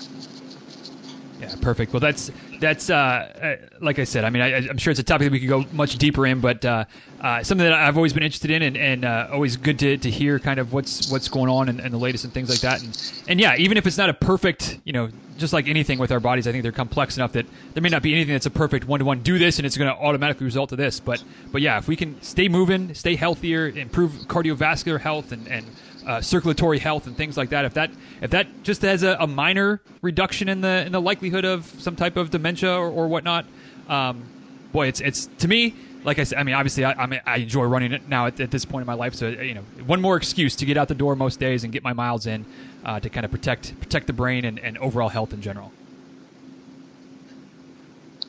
[1.41, 1.93] Yeah, perfect.
[1.93, 4.25] Well, that's that's uh, uh, like I said.
[4.25, 6.41] I mean, I, am sure it's a topic that we could go much deeper in,
[6.41, 6.85] but uh,
[7.21, 10.11] uh, something that I've always been interested in, and, and uh, always good to, to
[10.11, 12.83] hear kind of what's what's going on and, and, the latest and things like that.
[12.83, 16.13] And and yeah, even if it's not a perfect, you know, just like anything with
[16.13, 18.51] our bodies, I think they're complex enough that there may not be anything that's a
[18.51, 19.23] perfect one to one.
[19.23, 21.01] Do this, and it's going to automatically result to this.
[21.01, 25.67] But but yeah, if we can stay moving, stay healthier, improve cardiovascular health, and and
[26.07, 27.65] uh, circulatory health and things like that.
[27.65, 27.91] If that
[28.23, 31.97] if that just has a, a, minor reduction in the in the likelihood of some
[31.97, 33.45] type of dementia or, or whatnot,
[33.89, 34.25] um,
[34.73, 35.75] boy, it's it's to me.
[36.05, 38.39] Like I said, I mean, obviously, I, I, mean, I enjoy running it now at,
[38.39, 39.17] at, this point in my life.
[39.17, 41.83] So, you know, one more excuse to get out the door most days and get
[41.83, 42.45] my miles in
[42.85, 45.73] uh, to kind of protect protect the brain and, and overall health in general.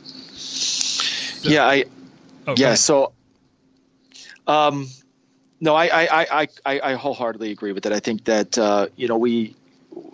[0.03, 1.85] So, yeah, I.
[2.47, 3.13] Oh, yeah, so.
[4.47, 4.87] Um,
[5.59, 6.07] no, I, I,
[6.41, 7.93] I, I, I wholeheartedly agree with that.
[7.93, 9.55] I think that uh, you know we,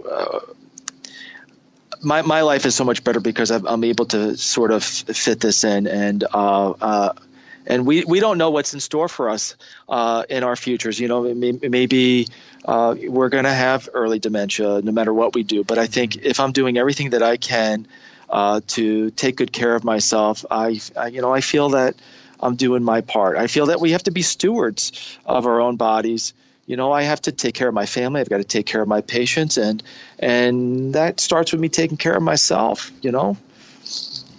[0.10, 0.40] uh,
[2.02, 5.40] my my life is so much better because I'm, I'm able to sort of fit
[5.40, 7.14] this in, and uh, uh
[7.66, 9.56] and we, we don't know what's in store for us
[9.88, 11.00] uh, in our futures.
[11.00, 12.28] You know, maybe
[12.66, 15.64] uh, we're going to have early dementia no matter what we do.
[15.64, 17.88] But I think if I'm doing everything that I can
[18.68, 21.96] to take good care of myself, I, I you know I feel that
[22.40, 23.38] I'm doing my part.
[23.38, 26.34] I feel that we have to be stewards of our own bodies.
[26.66, 28.22] You know, I have to take care of my family.
[28.22, 29.84] I've got to take care of my patients, and
[30.18, 32.92] and that starts with me taking care of myself.
[33.02, 33.38] You know.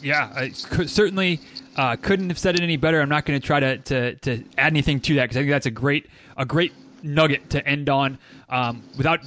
[0.03, 1.41] Yeah, I certainly
[1.77, 3.01] uh, couldn't have said it any better.
[3.01, 5.51] I'm not going to try to to to add anything to that because I think
[5.51, 6.73] that's a great a great
[7.03, 8.19] nugget to end on.
[8.55, 9.19] Um, without,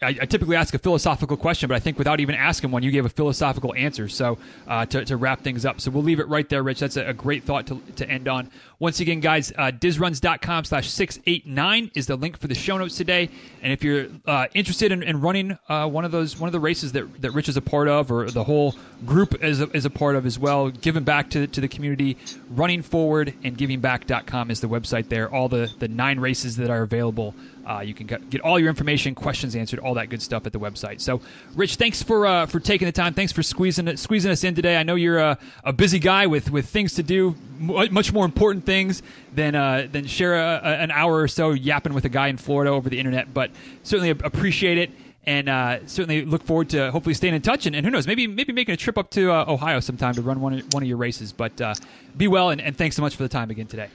[0.00, 2.92] I, I, typically ask a philosophical question, but I think without even asking one, you
[2.92, 4.06] gave a philosophical answer.
[4.06, 6.78] So uh, to, to, wrap things up, so we'll leave it right there, Rich.
[6.78, 8.52] That's a, a great thought to, to end on.
[8.78, 13.28] Once again, guys, uh, dizruns.com slash 689 is the link for the show notes today.
[13.62, 16.60] And if you're uh, interested in, in running uh, one of those, one of the
[16.60, 19.86] races that, that Rich is a part of, or the whole group is a, is
[19.86, 22.16] a part of as well, giving back to, to the community,
[22.50, 25.28] running forward and givingback.com is the website there.
[25.34, 27.34] All the, the nine races that are available.
[27.68, 30.58] Uh, you can get, all your information, questions answered, all that good stuff at the
[30.58, 31.02] website.
[31.02, 31.20] So,
[31.54, 33.12] Rich, thanks for uh, for taking the time.
[33.12, 34.78] Thanks for squeezing squeezing us in today.
[34.78, 38.64] I know you're a, a busy guy with, with things to do, much more important
[38.64, 39.02] things
[39.34, 42.38] than uh, than share a, a, an hour or so yapping with a guy in
[42.38, 43.34] Florida over the internet.
[43.34, 43.50] But
[43.82, 44.90] certainly appreciate it,
[45.26, 47.66] and uh, certainly look forward to hopefully staying in touch.
[47.66, 50.22] And, and who knows, maybe maybe making a trip up to uh, Ohio sometime to
[50.22, 51.34] run one of, one of your races.
[51.34, 51.74] But uh,
[52.16, 53.88] be well, and, and thanks so much for the time again today.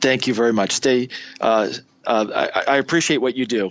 [0.00, 0.72] Thank you very much.
[0.72, 1.08] Stay.
[1.40, 1.70] Uh,
[2.04, 3.70] uh, I, I appreciate what you do.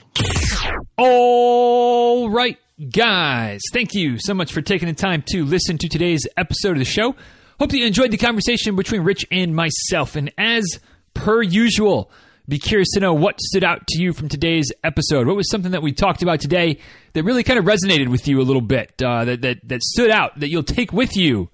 [0.97, 2.57] All right,
[2.91, 3.61] guys.
[3.73, 6.85] Thank you so much for taking the time to listen to today's episode of the
[6.85, 7.15] show.
[7.59, 10.15] Hope you enjoyed the conversation between Rich and myself.
[10.15, 10.79] And as
[11.13, 12.11] per usual,
[12.47, 15.27] be curious to know what stood out to you from today's episode.
[15.27, 16.79] What was something that we talked about today
[17.13, 20.11] that really kind of resonated with you a little bit, uh, that, that, that stood
[20.11, 21.49] out, that you'll take with you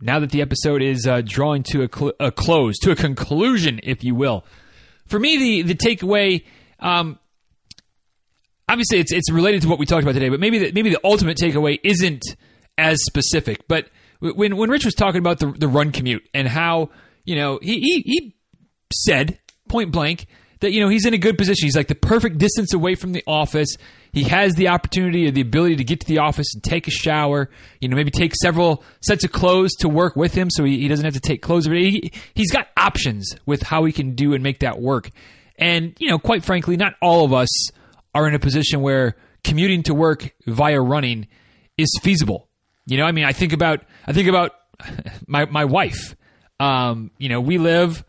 [0.00, 3.80] now that the episode is uh, drawing to a, cl- a, close, to a conclusion,
[3.82, 4.44] if you will.
[5.12, 6.42] For me, the, the takeaway,
[6.80, 7.18] um,
[8.66, 11.00] obviously it's, it's related to what we talked about today, but maybe the, maybe the
[11.04, 12.22] ultimate takeaway isn't
[12.78, 13.68] as specific.
[13.68, 13.90] But
[14.20, 16.88] when, when Rich was talking about the, the run commute and how,
[17.26, 18.36] you know, he, he, he
[18.90, 19.38] said
[19.68, 20.24] point blank
[20.60, 21.66] that, you know, he's in a good position.
[21.66, 23.76] He's like the perfect distance away from the office.
[24.12, 26.90] He has the opportunity or the ability to get to the office and take a
[26.90, 27.48] shower,
[27.80, 30.88] you know, maybe take several sets of clothes to work with him so he, he
[30.88, 31.66] doesn't have to take clothes.
[31.66, 35.10] But he, he's got options with how he can do and make that work.
[35.56, 37.48] And, you know, quite frankly, not all of us
[38.14, 41.26] are in a position where commuting to work via running
[41.78, 42.48] is feasible.
[42.86, 44.52] You know, I mean, I think about, I think about
[45.26, 46.16] my, my wife.
[46.60, 48.04] Um, you know, we live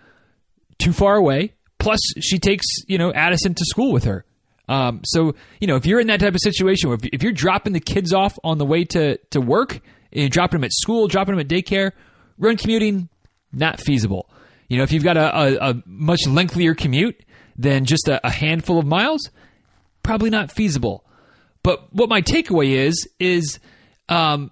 [0.79, 1.53] too far away.
[1.79, 4.25] Plus, she takes, you know, Addison to school with her.
[4.73, 7.73] Um, so, you know, if you're in that type of situation, where if, you're dropping
[7.73, 9.79] the kids off on the way to, to work,
[10.11, 11.91] you're dropping them at school, dropping them at daycare,
[12.39, 13.07] run commuting,
[13.51, 14.27] not feasible.
[14.69, 17.23] You know, if you've got a, a, a much lengthier commute
[17.55, 19.29] than just a, a handful of miles,
[20.01, 21.05] probably not feasible.
[21.61, 23.59] But what my takeaway is, is
[24.09, 24.51] um,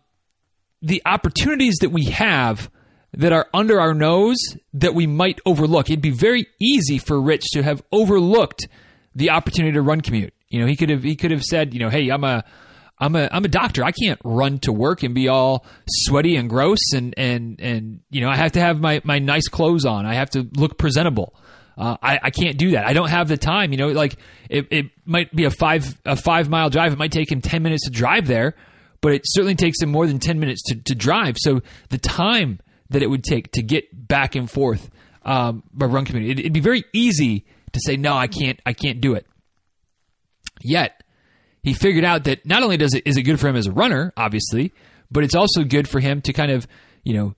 [0.83, 2.69] the opportunities that we have
[3.13, 4.37] that are under our nose
[4.73, 5.89] that we might overlook.
[5.89, 8.67] It'd be very easy for Rich to have overlooked
[9.15, 10.33] the opportunity to run commute.
[10.49, 12.43] You know, he could have he could have said, you know, hey, I'm a
[13.01, 13.83] I'm a I'm a doctor.
[13.83, 18.21] I can't run to work and be all sweaty and gross and and and you
[18.21, 20.05] know I have to have my my nice clothes on.
[20.05, 21.35] I have to look presentable.
[21.77, 22.85] Uh, I, I can't do that.
[22.85, 23.71] I don't have the time.
[23.71, 24.17] You know, like
[24.49, 26.93] it, it might be a five a five mile drive.
[26.93, 28.55] It might take him ten minutes to drive there,
[29.01, 31.37] but it certainly takes him more than ten minutes to, to drive.
[31.39, 32.59] So the time
[32.91, 34.91] that it would take to get back and forth
[35.23, 38.73] um, by run community, it, it'd be very easy to say no, I can't, I
[38.73, 39.25] can't do it.
[40.61, 41.01] Yet
[41.63, 43.71] he figured out that not only does it is it good for him as a
[43.71, 44.73] runner, obviously,
[45.09, 46.67] but it's also good for him to kind of
[47.03, 47.35] you know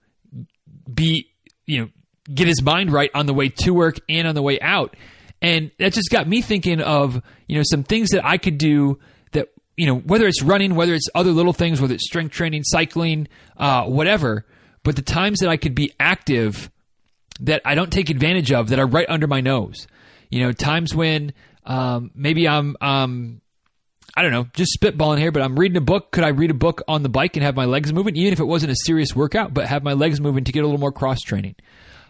[0.91, 1.29] be
[1.65, 1.89] you know
[2.33, 4.95] get his mind right on the way to work and on the way out.
[5.41, 8.99] And that just got me thinking of you know some things that I could do
[9.33, 12.63] that you know whether it's running, whether it's other little things, whether it's strength training,
[12.63, 13.27] cycling,
[13.57, 14.45] uh, whatever.
[14.83, 16.69] But the times that I could be active
[17.41, 19.87] that I don't take advantage of that are right under my nose.
[20.33, 21.31] You know, times when
[21.63, 23.39] um, maybe I'm, um,
[24.15, 26.09] I don't know, just spitballing here, but I'm reading a book.
[26.09, 28.39] Could I read a book on the bike and have my legs moving, even if
[28.39, 30.91] it wasn't a serious workout, but have my legs moving to get a little more
[30.91, 31.53] cross training?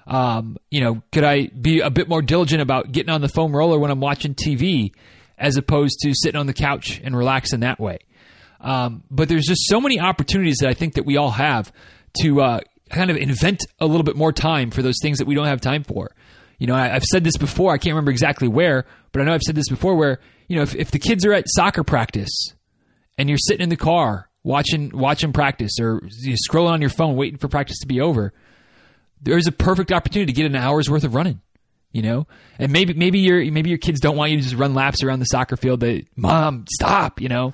[0.07, 3.53] Um, you know, could I be a bit more diligent about getting on the foam
[3.53, 4.93] roller when I'm watching TV
[5.37, 7.99] as opposed to sitting on the couch and relaxing that way?
[8.61, 11.73] Um, but there's just so many opportunities that I think that we all have
[12.21, 12.59] to uh,
[12.89, 15.59] kind of invent a little bit more time for those things that we don't have
[15.59, 16.11] time for.
[16.63, 17.73] You know, I, have said this before.
[17.73, 19.95] I can't remember exactly where, but I know I've said this before.
[19.95, 22.53] Where you know, if, if the kids are at soccer practice
[23.17, 26.89] and you're sitting in the car watching watching practice or you know, scrolling on your
[26.89, 28.31] phone waiting for practice to be over,
[29.21, 31.41] there's a perfect opportunity to get an hour's worth of running.
[31.91, 34.73] You know, and maybe maybe your maybe your kids don't want you to just run
[34.73, 35.81] laps around the soccer field.
[35.81, 37.19] They, mom, stop.
[37.19, 37.53] You know,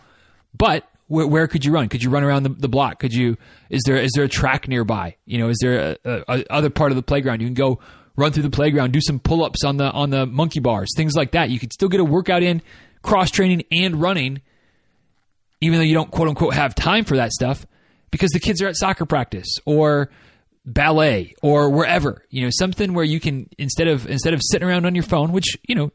[0.55, 1.89] but where, where, could you run?
[1.89, 2.99] Could you run around the, the, block?
[2.99, 3.37] Could you?
[3.71, 5.15] Is there is there a track nearby?
[5.25, 7.79] You know, is there a, a, a, other part of the playground you can go
[8.19, 11.15] run through the playground, do some pull ups on the on the monkey bars, things
[11.15, 11.49] like that.
[11.49, 12.61] You could still get a workout in,
[13.01, 14.41] cross training and running,
[15.61, 17.65] even though you don't quote unquote have time for that stuff,
[18.11, 20.09] because the kids are at soccer practice or
[20.65, 22.23] ballet or wherever.
[22.29, 25.31] You know, something where you can instead of instead of sitting around on your phone,
[25.31, 25.91] which you know,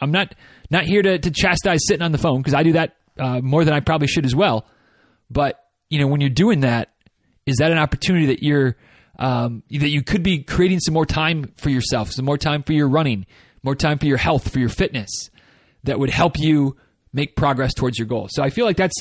[0.00, 0.34] I'm not
[0.70, 3.64] not here to, to chastise sitting on the phone because I do that uh, more
[3.64, 4.66] than I probably should as well.
[5.30, 6.92] But you know, when you're doing that,
[7.46, 8.76] is that an opportunity that you're
[9.22, 12.72] um, that you could be creating some more time for yourself, some more time for
[12.72, 13.24] your running,
[13.62, 15.30] more time for your health, for your fitness
[15.84, 16.76] that would help you
[17.12, 18.26] make progress towards your goal.
[18.28, 18.96] So I feel like that's,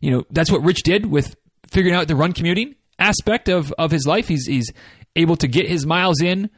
[0.00, 1.36] you know, that's what Rich did with
[1.70, 4.28] figuring out the run commuting aspect of, of his life.
[4.28, 4.72] He's, he's
[5.14, 6.48] able to get his miles in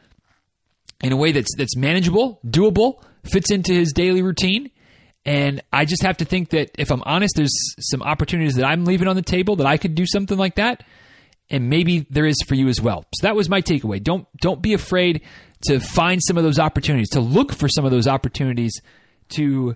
[1.03, 4.71] in a way that's, that's manageable, doable, fits into his daily routine.
[5.25, 8.85] And I just have to think that if I'm honest, there's some opportunities that I'm
[8.85, 10.83] leaving on the table that I could do something like that
[11.49, 13.05] and maybe there is for you as well.
[13.15, 14.01] So that was my takeaway.
[14.01, 15.21] Don't don't be afraid
[15.67, 18.73] to find some of those opportunities, to look for some of those opportunities
[19.29, 19.75] to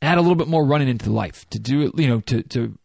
[0.00, 2.78] add a little bit more running into life, to do it, you know, to to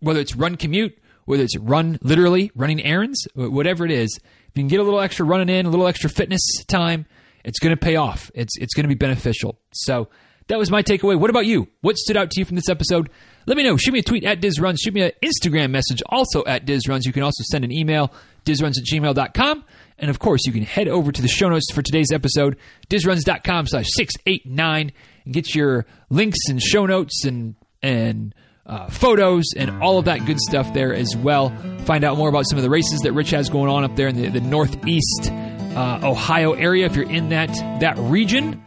[0.00, 4.18] whether it's run commute, whether it's run literally running errands, whatever it is.
[4.22, 7.06] If you can get a little extra running in, a little extra fitness time,
[7.44, 8.30] it's going to pay off.
[8.34, 9.58] It's it's going to be beneficial.
[9.72, 10.08] So
[10.48, 11.18] that was my takeaway.
[11.18, 11.68] What about you?
[11.80, 13.10] What stood out to you from this episode?
[13.46, 13.76] Let me know.
[13.76, 14.76] Shoot me a tweet at DizRuns.
[14.82, 17.04] Shoot me an Instagram message also at DizRuns.
[17.04, 18.12] You can also send an email,
[18.44, 19.64] dizruns at gmail.com.
[19.98, 22.56] And of course, you can head over to the show notes for today's episode,
[22.88, 24.92] dizruns.com slash 689,
[25.24, 28.34] and get your links and show notes and, and
[28.66, 31.50] uh, photos and all of that good stuff there as well.
[31.84, 34.08] Find out more about some of the races that Rich has going on up there
[34.08, 37.48] in the, the Northeast uh, Ohio area if you're in that,
[37.80, 38.63] that region.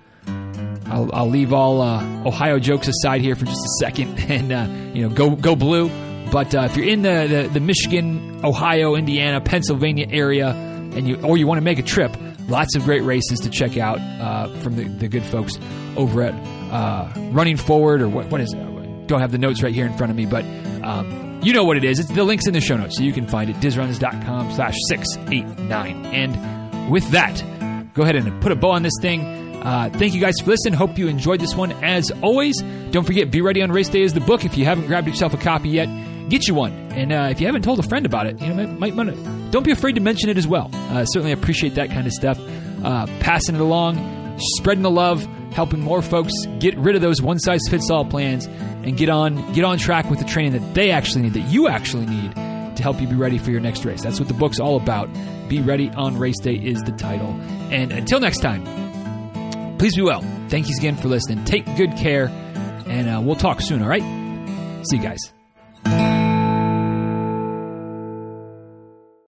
[0.89, 4.67] I'll, I'll leave all uh, Ohio jokes aside here for just a second, and uh,
[4.93, 5.89] you know, go go blue.
[6.31, 11.21] But uh, if you're in the, the, the Michigan, Ohio, Indiana, Pennsylvania area, and you
[11.21, 12.15] or you want to make a trip,
[12.47, 15.57] lots of great races to check out uh, from the, the good folks
[15.95, 16.33] over at
[16.71, 19.07] uh, Running Forward or what what is it?
[19.07, 20.43] Don't have the notes right here in front of me, but
[20.83, 21.99] um, you know what it is.
[21.99, 23.55] It's the links in the show notes, so you can find it.
[23.57, 26.05] Dizruns.com slash six eight nine.
[26.07, 27.41] And with that,
[27.93, 29.46] go ahead and put a bow on this thing.
[29.61, 30.73] Uh, thank you guys for listening.
[30.73, 32.61] Hope you enjoyed this one as always.
[32.91, 34.45] Don't forget, Be Ready on Race Day is the book.
[34.45, 35.87] If you haven't grabbed yourself a copy yet,
[36.29, 36.71] get you one.
[36.91, 39.51] And uh, if you haven't told a friend about it, you know, might, might, might
[39.51, 40.69] don't be afraid to mention it as well.
[40.73, 42.39] Uh, certainly appreciate that kind of stuff.
[42.83, 47.39] Uh, passing it along, spreading the love, helping more folks get rid of those one
[47.39, 50.91] size fits all plans and get on get on track with the training that they
[50.91, 54.03] actually need, that you actually need to help you be ready for your next race.
[54.03, 55.09] That's what the book's all about.
[55.49, 57.29] Be Ready on Race Day is the title.
[57.71, 58.63] And until next time,
[59.77, 60.21] please be well.
[60.49, 61.45] Thank you again for listening.
[61.45, 62.27] Take good care,
[62.87, 64.03] and uh, we'll talk soon, all right?
[64.89, 65.36] See you guys.